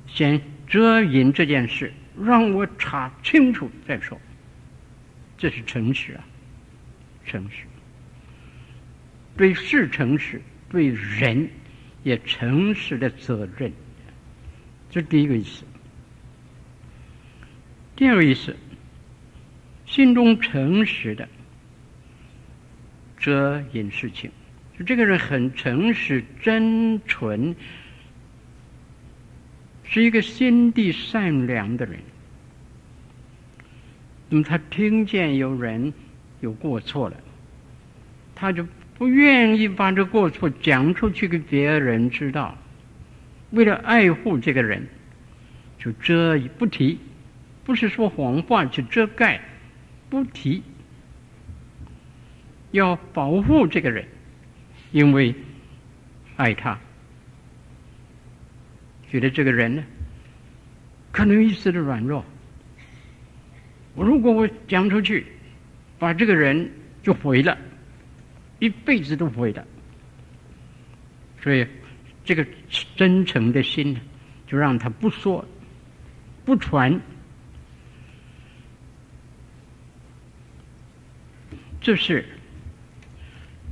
[0.05, 1.91] 先遮掩这件事，
[2.23, 4.21] 让我查清楚再说。
[5.35, 6.23] 这是诚实啊，
[7.25, 7.63] 诚实。
[9.35, 10.39] 对事诚实，
[10.73, 11.47] 对人
[12.01, 13.71] 也诚实的责任，
[14.89, 15.63] 这是第一个意思。
[17.95, 18.55] 第二个意思，
[19.85, 21.29] 心中诚实的
[23.19, 24.31] 遮掩事情。
[24.75, 27.55] 就这个人很诚实、真纯，
[29.83, 31.99] 是一个心地善良的人。
[34.27, 35.93] 那么他听见有人
[36.41, 37.17] 有过错了，
[38.33, 38.65] 他就
[39.03, 42.57] 不愿意把这过错讲出去给别人知道。
[43.49, 44.87] 为了爱护这个人，
[45.77, 46.97] 就遮不提，
[47.65, 49.41] 不是说谎话，去遮盖，
[50.09, 50.63] 不提，
[52.71, 54.05] 要保护这个人。
[54.93, 55.35] 因为
[56.37, 56.79] 爱他，
[59.11, 59.83] 觉得这个人呢，
[61.11, 62.23] 可能一丝的软弱。
[63.95, 65.25] 我如果我讲出去，
[65.99, 66.71] 把这个人
[67.01, 67.57] 就毁了，
[68.63, 69.67] 一辈子都不会的。
[71.41, 71.67] 所以，
[72.23, 72.47] 这个
[72.95, 73.99] 真诚的心，
[74.47, 75.45] 就让他不说，
[76.45, 77.01] 不传。
[81.81, 82.25] 这是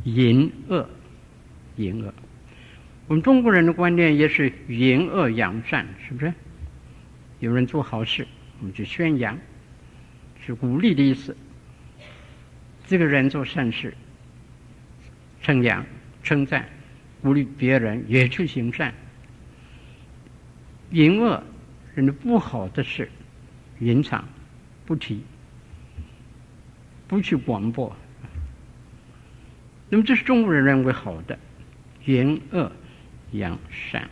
[0.03, 0.89] 淫恶。
[1.77, 2.13] 淫恶，
[3.07, 6.34] 我们中国人的观念也是淫恶扬善，是不是？
[7.39, 8.27] 有人做好事，
[8.59, 9.39] 我们就宣扬，
[10.45, 11.35] 是鼓励的意思。
[12.85, 13.93] 这个人做善事，
[15.41, 15.85] 称扬、
[16.23, 16.68] 称赞，
[17.22, 18.93] 鼓励别人也去行善。
[20.91, 21.43] 淫恶，
[21.95, 23.09] 人的不好的事，
[23.80, 24.27] 隐藏，
[24.85, 25.23] 不提，
[27.07, 27.95] 不去广播。
[29.89, 31.38] 那么这是中国人认为好的，
[32.05, 32.72] 淫恶
[33.31, 34.09] 扬善。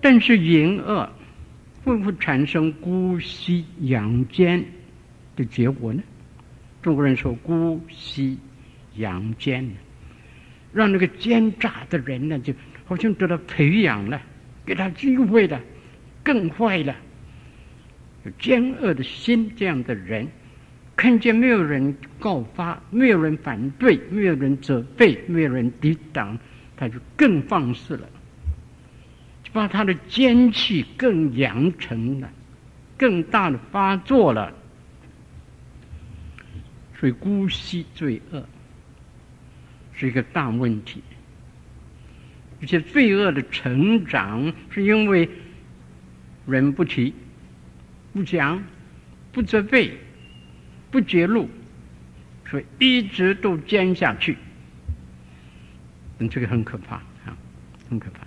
[0.00, 1.10] 但是淫恶
[1.82, 4.64] 会不会产生姑息养奸
[5.36, 6.02] 的结果呢？
[6.82, 8.38] 中国人说姑息
[8.96, 9.68] 阳奸，
[10.72, 12.52] 让那个奸诈的人呢，就
[12.84, 14.20] 好像得到培养了。
[14.66, 15.60] 给他机会了，
[16.22, 16.96] 更坏了。
[18.24, 20.26] 有奸恶的心，这样的人，
[20.96, 26.38] 看见没有人告发，没有人反对，没有人责备，没有人抵挡，
[26.78, 28.08] 他就更放肆了，
[29.42, 32.30] 就把他的奸气更扬成了，
[32.96, 34.50] 更大的发作了。
[36.98, 38.42] 所以姑息罪恶
[39.96, 41.02] 是一个大问题。
[42.60, 45.28] 这些罪恶的成长，是因为
[46.46, 47.12] 人不提、
[48.12, 48.62] 不讲、
[49.32, 49.98] 不责备、
[50.90, 51.48] 不揭露，
[52.48, 54.36] 所以一直都坚下去。
[56.18, 57.36] 嗯，这个很可怕啊，
[57.90, 58.20] 很可怕。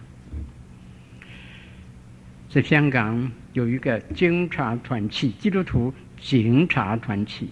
[2.50, 7.50] 在香港有一个警察团契，基督徒警察团契，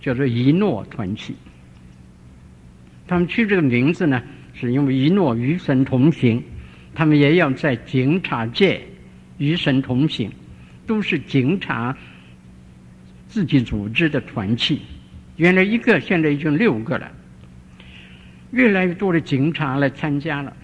[0.00, 1.36] 叫做一诺团体。
[3.08, 4.22] 他们取这个名字呢，
[4.52, 6.44] 是因为一诺与神同行，
[6.94, 8.82] 他们也要在警察界
[9.38, 10.30] 与神同行，
[10.86, 11.96] 都是警察
[13.26, 14.82] 自己组织的团契。
[15.36, 17.10] 原来一个，现在已经六个了，
[18.50, 20.54] 越来越多的警察来参加了。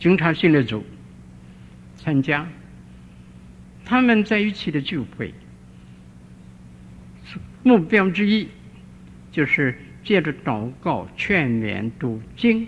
[0.00, 0.84] 警察训练组
[1.94, 2.44] 参加，
[3.84, 5.32] 他们在一起的聚会，
[7.62, 8.48] 目标之一
[9.30, 9.78] 就是。
[10.02, 12.66] 借着祷告、劝勉、读经，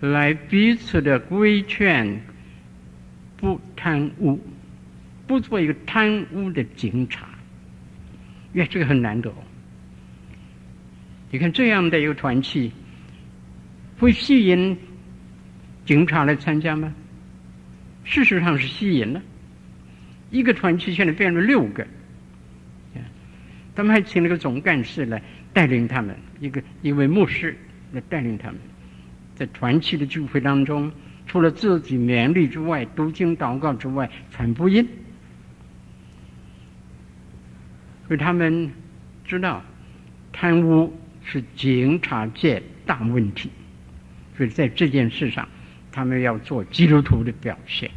[0.00, 2.20] 来彼此的规劝，
[3.36, 4.40] 不贪污，
[5.26, 7.28] 不做一个贪污的警察。
[8.52, 9.32] 因为这个很难得。
[11.30, 12.72] 你看这样的一个团契，
[13.98, 14.76] 会吸引
[15.84, 16.94] 警察来参加吗？
[18.04, 19.20] 事实上是吸引了。
[20.30, 21.86] 一个团契现在变成六个，
[23.74, 25.20] 他们还请了个总干事来。
[25.56, 27.56] 带领他们，一个一位牧师
[27.92, 28.58] 来带领他们，
[29.34, 30.92] 在团契的聚会当中，
[31.26, 34.86] 除了自己勉励之外，读经祷告之外，传福音。
[38.06, 38.70] 所以他们
[39.24, 39.64] 知道
[40.30, 43.50] 贪污是警察界大问题，
[44.36, 45.48] 所以在这件事上，
[45.90, 47.90] 他们要做基督徒的表现，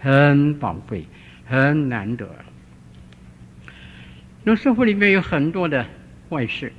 [0.00, 1.06] 很宝贵，
[1.46, 2.28] 很难得。
[4.44, 5.86] 那社会里面有很多的
[6.28, 6.70] 坏事。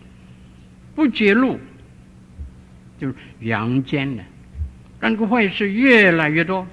[0.96, 1.60] 不揭露，
[3.00, 4.24] 就是阳间了，
[5.00, 6.68] 让这个坏事越来越多，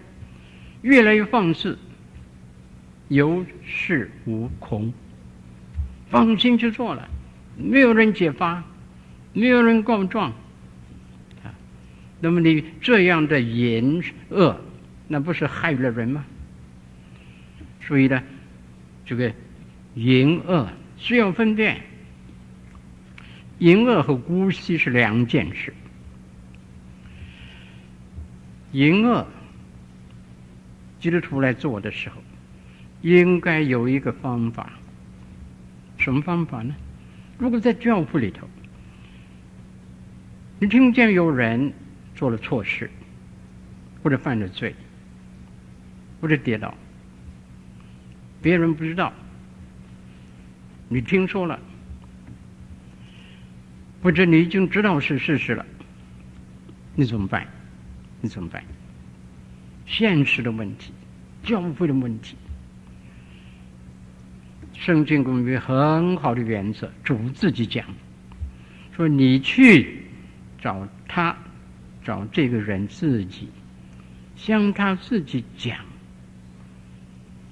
[0.83, 1.79] 越来越放肆，
[3.09, 4.93] 有恃无恐，
[6.11, 7.09] 放心去做了，
[7.57, 8.63] 没有人揭发，
[9.33, 10.31] 没有人告状，
[11.45, 11.55] 啊，
[12.21, 14.61] 那么你这样的淫恶，
[15.07, 16.25] 那不是害了人吗？
[17.81, 18.23] 所以呢，
[19.07, 19.33] 这个
[19.95, 20.69] 淫恶
[20.99, 21.81] 需要分辨。
[23.59, 25.75] 淫恶和姑息是两件事。
[28.73, 29.27] 淫恶，
[31.01, 32.17] 基督徒来做的时候，
[33.03, 34.71] 应该有一个方法。
[35.97, 36.75] 什么方法呢？
[37.39, 38.47] 如果在教会里头，
[40.61, 41.73] 你听见有人
[42.15, 42.91] 做了错事，
[44.03, 44.75] 或者犯了罪，
[46.21, 46.73] 或者跌倒，
[48.41, 49.13] 别人不知道，
[50.89, 51.59] 你听说了。
[54.03, 55.65] 或者你已经知道是事实了，
[56.95, 57.47] 你怎么办？
[58.21, 58.63] 你怎么办？
[59.87, 60.93] 现实的问题，
[61.43, 62.37] 教会的问题，
[64.75, 67.87] 圣经公约很好的原则，主自己讲，
[68.95, 70.03] 说你去
[70.61, 71.37] 找他，
[72.05, 73.49] 找这个人自己，
[74.37, 75.79] 向他自己讲，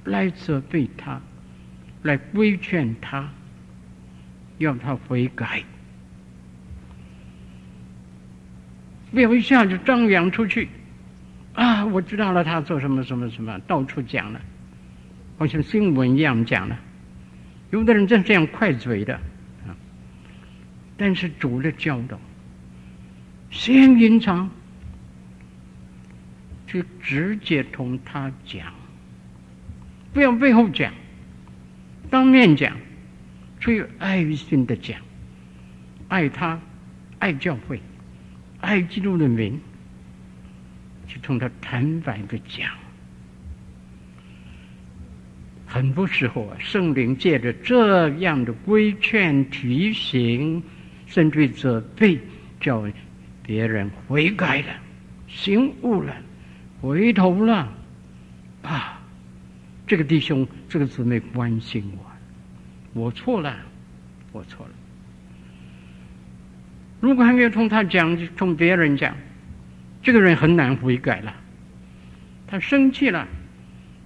[0.04, 1.20] 来责备他，
[2.02, 3.28] 来规劝他，
[4.58, 5.64] 要他悔改。
[9.12, 10.68] 不要一下就张扬出去，
[11.54, 11.86] 啊！
[11.86, 14.40] 我知道了，他做什么什么什么，到处讲了，
[15.38, 16.78] 好像新闻一样讲了。
[17.70, 19.14] 有的人真是这样快嘴的
[19.66, 19.74] 啊！
[20.96, 22.18] 但是主的教导，
[23.50, 24.50] 先隐藏，
[26.66, 28.72] 就直接同他讲，
[30.12, 30.92] 不要背后讲，
[32.10, 32.76] 当面讲，
[33.60, 35.00] 出于爱心的讲，
[36.08, 36.60] 爱他，
[37.18, 37.80] 爱教会。
[38.66, 39.60] 爱基督的名，
[41.06, 42.68] 去同他坦白的讲。
[45.64, 50.60] 很多时候啊，圣灵借着这样的规劝、提醒，
[51.06, 52.18] 甚至责备，
[52.60, 52.84] 叫
[53.40, 54.74] 别人悔改了、
[55.28, 56.16] 醒悟了、
[56.80, 57.72] 回头了
[58.62, 59.00] 啊！
[59.86, 63.56] 这个弟兄、这个姊妹关心我，我错了，
[64.32, 64.72] 我错了。
[67.00, 69.14] 如果还没有同他讲，就同别人讲，
[70.02, 71.34] 这个人很难悔改了。
[72.46, 73.26] 他生气了，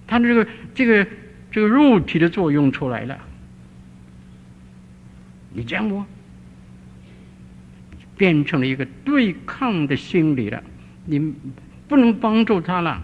[0.07, 1.07] 他的这个这个
[1.51, 3.17] 这个肉体的作用出来了。
[5.53, 6.05] 你讲我，
[8.17, 10.63] 变成了一个对抗的心理了。
[11.05, 11.33] 你
[11.87, 13.01] 不能帮助他了。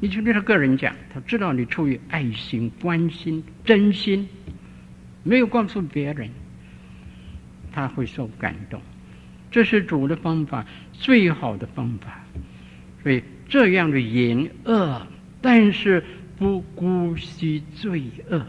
[0.00, 4.28] 你就对他个人讲，他知道你出于爱心、关心、真心，
[5.22, 6.30] 没有告诉别人。
[7.78, 8.82] 他会受感动，
[9.52, 12.24] 这是主的方法，最好的方法。
[13.04, 15.06] 所以这样的隐恶，
[15.40, 16.02] 但是
[16.36, 18.44] 不姑息罪恶，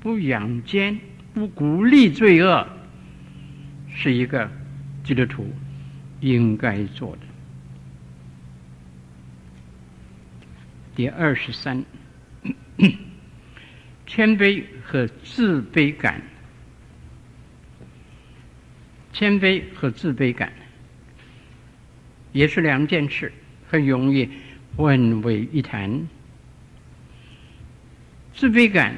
[0.00, 0.98] 不养奸，
[1.32, 2.68] 不鼓励罪恶，
[3.88, 4.50] 是一个
[5.02, 5.50] 基督徒
[6.20, 7.20] 应该做的。
[10.94, 11.82] 第二十三，
[14.06, 16.20] 谦卑和自卑感。
[19.18, 20.52] 谦卑和自卑感
[22.32, 23.32] 也是两件事，
[23.66, 24.28] 很容易
[24.76, 26.06] 混为一谈。
[28.34, 28.94] 自卑感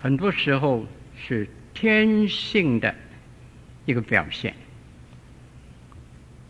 [0.00, 2.94] 很多时候是天性的
[3.84, 4.54] 一个表现。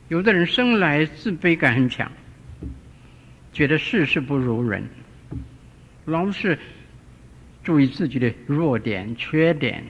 [0.06, 2.12] 有的人生来自卑感很强，
[3.52, 4.88] 觉得事事不如人，
[6.04, 6.56] 老是
[7.64, 9.82] 注意自己的弱点、缺点。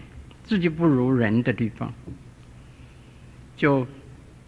[0.48, 1.92] 自己不如人的地方，
[3.54, 3.86] 就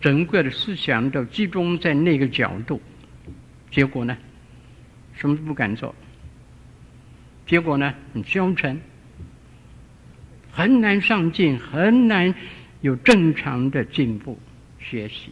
[0.01, 2.81] 整个的思想都集中在那个角度，
[3.71, 4.17] 结果呢，
[5.13, 5.95] 什么都不敢做。
[7.47, 8.81] 结果呢，很消沉，
[10.51, 12.35] 很难上进，很难
[12.81, 14.39] 有正常的进步
[14.79, 15.31] 学习。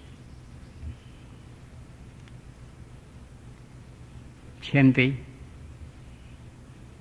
[4.60, 5.14] 谦卑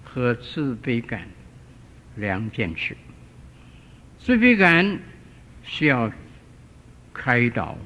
[0.06, 1.28] 和自卑感
[2.16, 2.96] 两件事。
[4.28, 5.00] 自卑感
[5.64, 6.12] 需要
[7.14, 7.78] 开导，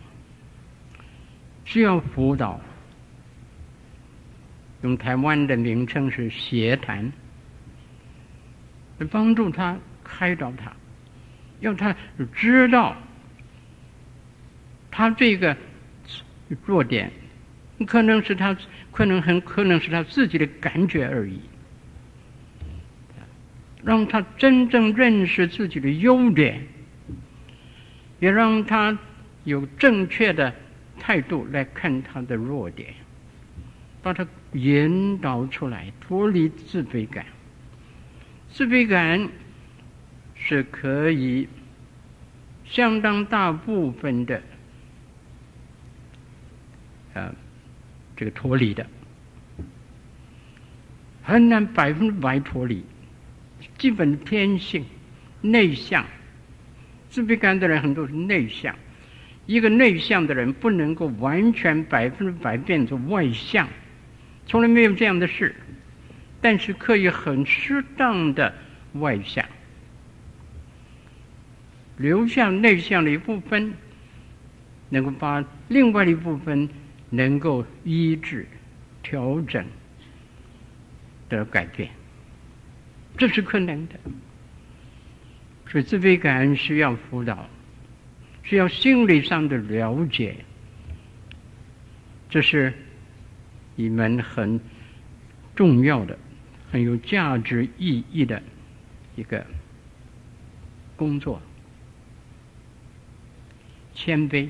[1.65, 2.59] 需要辅导。
[4.81, 7.11] 用台湾的名称是协谈，
[9.11, 10.75] 帮助他开导他，
[11.59, 11.95] 要他
[12.33, 12.97] 知道
[14.89, 15.55] 他这个
[16.65, 17.11] 弱点，
[17.85, 18.57] 可能是他，
[18.91, 21.39] 可能很可能是他自己的感觉而已。
[23.83, 26.67] 让他真正认识自己的优点，
[28.19, 28.97] 也让他
[29.43, 30.53] 有正确的
[30.99, 32.93] 态度来看他的弱点，
[34.03, 37.25] 把他引导出来，脱离自卑感。
[38.49, 39.29] 自卑感
[40.35, 41.47] 是可以
[42.65, 44.41] 相当大部分的，
[47.13, 47.33] 呃，
[48.15, 48.85] 这个脱离的，
[51.23, 52.83] 很难百分之百脱离。
[53.81, 54.85] 基本天性，
[55.41, 56.05] 内向，
[57.09, 58.75] 自卑感的人很多是内向。
[59.47, 63.67] 一个内向的人不能够完全百分之百变成外向，
[64.45, 65.55] 从来没有这样的事。
[66.39, 68.53] 但是可以很适当的
[68.93, 69.43] 外向，
[71.97, 73.73] 留下内向的一部分，
[74.89, 76.69] 能够把另外的一部分
[77.09, 78.47] 能够医治、
[79.01, 79.65] 调整
[81.29, 81.89] 的改变。
[83.17, 83.99] 这是可能的，
[85.67, 87.47] 所以自卑感需要辅导，
[88.41, 90.37] 需要心理上的了解。
[92.29, 92.73] 这是
[93.75, 94.59] 一门很
[95.55, 96.17] 重要的、
[96.71, 98.41] 很有价值意义的
[99.15, 99.45] 一个
[100.95, 101.39] 工作。
[103.93, 104.49] 谦卑，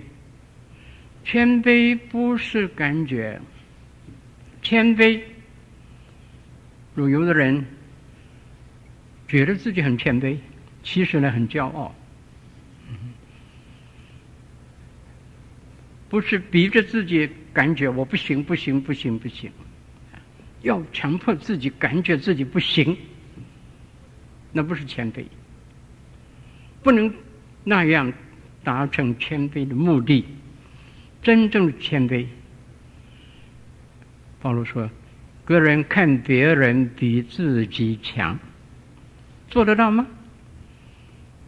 [1.26, 3.42] 谦卑不是感觉，
[4.62, 5.20] 谦卑，
[6.96, 7.66] 如有的人。
[9.32, 10.36] 觉得自己很谦卑，
[10.84, 11.96] 其实呢很骄傲，
[16.10, 19.50] 不是逼着自己感觉我不行不行不行不行，
[20.64, 22.98] 要强迫自己感觉自己不行，
[24.52, 25.24] 那不是谦卑，
[26.84, 27.14] 不能
[27.64, 28.12] 那样
[28.66, 30.26] 达成谦卑的目的。
[31.22, 32.26] 真正的谦卑，
[34.42, 34.90] 保罗说，
[35.46, 38.38] 个人看别人比自己强。
[39.52, 40.08] 做得到吗？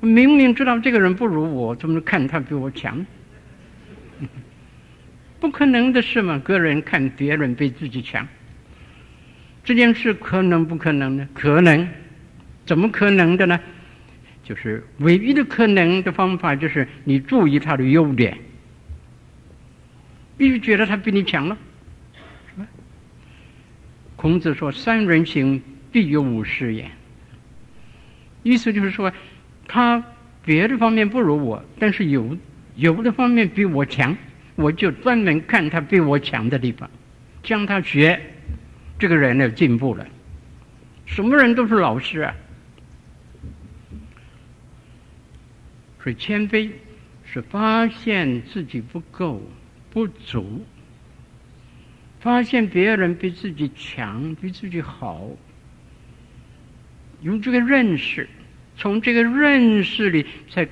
[0.02, 3.06] 明明知道这个人不如我，怎么看他比我强？
[5.40, 6.38] 不可能的事嘛！
[6.40, 8.28] 个人看别人比自己强，
[9.64, 11.28] 这件事可能不可能呢？
[11.34, 11.88] 可能，
[12.66, 13.60] 怎么可能的呢？
[14.44, 18.38] 就是唯一的可能的方法，就是你注意他的优点，
[20.38, 21.58] 必须觉得他比你强了。
[24.18, 25.62] 孔子说：“三人行，
[25.92, 26.92] 必有我师焉。”
[28.44, 29.12] 意思就是说，
[29.68, 30.04] 他
[30.46, 32.38] 别的方面不如我，但是有
[32.76, 34.16] 有的方面比我强，
[34.56, 36.90] 我就专门看他比我强的地方，
[37.44, 38.20] 向他学，
[39.00, 40.06] 这个人呢进步了。
[41.06, 42.36] 什么人都是老师啊。
[46.02, 46.70] 所以谦卑
[47.24, 49.42] 是发现自己不够、
[49.90, 50.66] 不足，
[52.20, 55.30] 发现别人比自己强、比自己好，
[57.24, 58.30] 用这个认识，
[58.78, 60.68] 从这个认识里才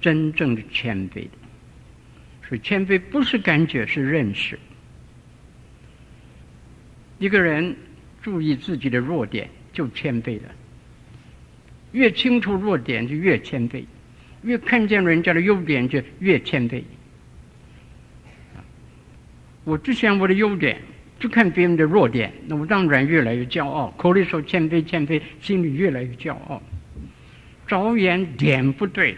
[0.00, 1.30] 真正的谦卑的。
[2.48, 4.58] 所以谦卑不是感觉，是认识。
[7.18, 7.74] 一个人
[8.22, 10.54] 注意自己的弱点，就谦卑了。
[11.92, 13.84] 越清楚弱点，就越谦卑。
[14.42, 16.82] 越看见人家的优点，就越谦卑。
[19.64, 20.80] 我只想我的优点，
[21.18, 23.92] 就看别人的弱点，那我当然越来越骄傲。
[23.96, 26.62] 口里说谦卑谦卑，心里越来越骄傲。
[27.66, 29.16] 着眼点不对，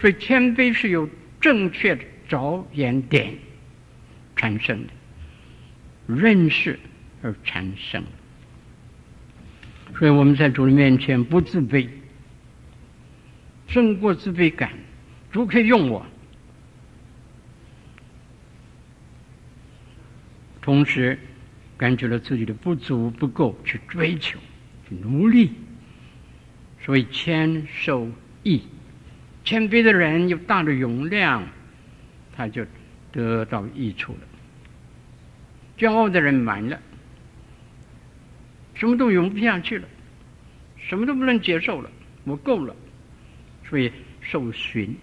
[0.00, 1.08] 所以谦卑是由
[1.40, 3.34] 正确的着眼点
[4.34, 6.78] 产生的，认识
[7.22, 8.02] 而产生。
[9.98, 11.86] 所以我们在主的面前不自卑。
[13.68, 14.70] 胜过自卑感，
[15.30, 16.06] 主可以用我。
[20.64, 21.18] 同时，
[21.76, 24.38] 感觉到自己的不足不够，去追求，
[24.88, 25.52] 去努力。
[26.82, 28.08] 所以谦受
[28.42, 28.62] 益，
[29.44, 31.46] 谦卑的人有大的容量，
[32.34, 32.64] 他就
[33.12, 34.20] 得到益处了。
[35.76, 36.80] 骄傲的人满了，
[38.72, 39.86] 什么都容不下去了，
[40.78, 41.90] 什么都不能接受了，
[42.24, 42.74] 我够了。
[43.68, 43.92] 所以
[44.22, 44.96] 受寻，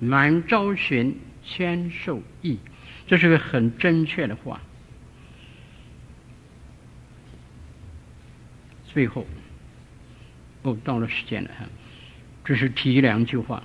[0.00, 2.58] 满招寻，谦受益，
[3.06, 4.60] 这是个很正确的话。
[8.86, 9.26] 最后，
[10.62, 11.66] 哦，到了时间了哈，
[12.44, 13.62] 这是提两句话：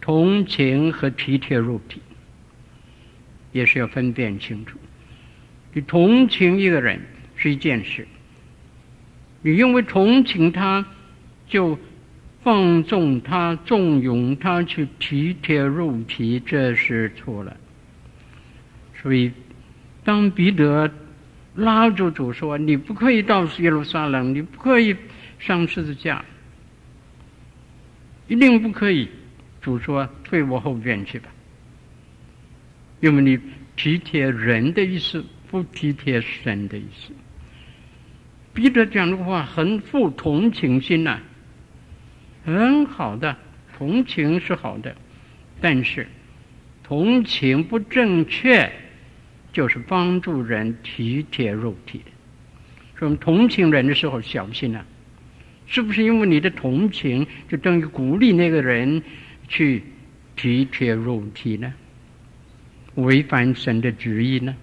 [0.00, 2.00] 同情和体贴肉体，
[3.52, 4.78] 也是要分辨清楚。
[5.72, 7.00] 你同情一个人
[7.36, 8.06] 是一件事，
[9.42, 10.86] 你因为同情他，
[11.46, 11.78] 就。
[12.42, 17.56] 放纵他，纵容他去体贴肉体，这是错了。
[19.04, 19.30] 所以，
[20.02, 20.90] 当彼得
[21.54, 24.96] 拉住主说：“你不可以到耶路撒冷，你不可以
[25.38, 26.24] 上十字架，
[28.26, 29.10] 一定不可以。”
[29.60, 31.28] 主说：“退我后边去吧。”
[33.00, 33.38] 因为你
[33.76, 37.12] 体贴人的意思，不体贴神的意思。
[38.54, 41.20] 彼得讲的话很富同情心呐、
[42.46, 43.36] 很好的，
[43.76, 44.96] 同情是好的，
[45.60, 46.08] 但是
[46.82, 48.72] 同情不正确，
[49.54, 52.10] 就是帮助人体贴肉体的。
[52.98, 54.84] 所以我们同情人的时候小心啊，
[55.66, 59.02] 是不是因为你的同情就等于鼓励那个人
[59.48, 59.82] 去
[60.36, 61.72] 体贴肉体呢？
[62.96, 64.54] 违反神的旨意呢？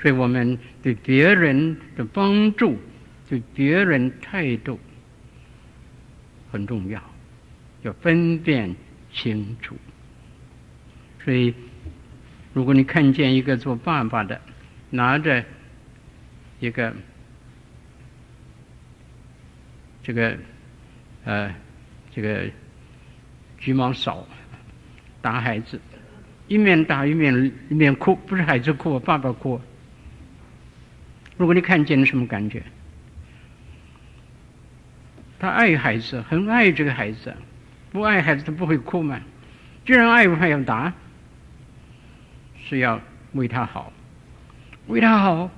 [0.00, 2.78] 所以我们对别人的帮助，
[3.28, 4.78] 对别人态度。
[6.50, 7.02] 很重要，
[7.82, 8.74] 要分辨
[9.12, 9.76] 清楚。
[11.22, 11.52] 所以，
[12.58, 14.40] 如果你看见一个做爸爸的
[14.90, 15.44] 拿着
[16.58, 16.92] 一个
[20.02, 20.36] 这个
[21.24, 21.54] 呃
[22.12, 22.50] 这个
[23.58, 24.26] 橘毛扫
[25.22, 25.80] 打孩子，
[26.48, 29.60] 一面打一面一面哭，不是孩子哭，爸爸哭。
[31.36, 32.60] 如果你看见了什么感觉？
[35.38, 37.32] 他爱孩子，很爱这个孩子，
[37.92, 39.20] 不爱孩子他不会哭嘛。
[39.86, 40.92] 既然爱，还要打，
[42.68, 43.00] 是要
[43.32, 43.92] 为他好，
[44.88, 45.50] 为他好。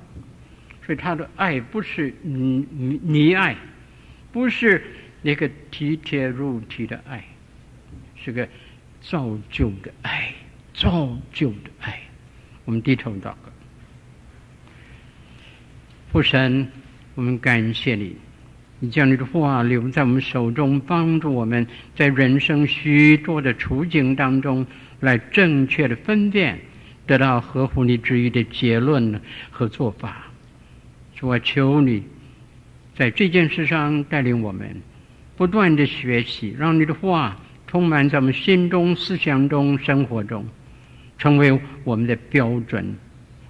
[0.86, 3.56] 所以他的爱不是你你你爱，
[4.32, 4.82] 不是
[5.22, 7.24] 那个体贴入体的爱，
[8.16, 8.48] 是个
[9.00, 10.32] 造就的爱，
[10.74, 12.00] 造就的爱。
[12.64, 13.36] 我们低头祷告，
[16.10, 16.66] 父神，
[17.14, 18.16] 我们感谢你。
[18.80, 24.66] 你将你的话留在我们手中，帮助我们在人生许多的处境当中
[25.00, 26.58] 来正确的分辨，
[27.10, 29.20] 得到合乎你旨意的结论
[29.50, 30.28] 和做法。
[31.16, 32.04] 主啊，求你
[32.94, 34.80] 在这件事上带领我们，
[35.36, 40.46] 不断的学习，让你的话充满在我们心中、思想中、生活中，
[41.18, 42.94] 成为我们的标准。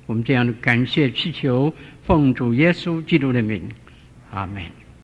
[0.07, 1.74] 我们这样的感谢祈求，
[2.05, 3.69] 奉主耶稣基督的名，
[4.31, 4.80] 阿门。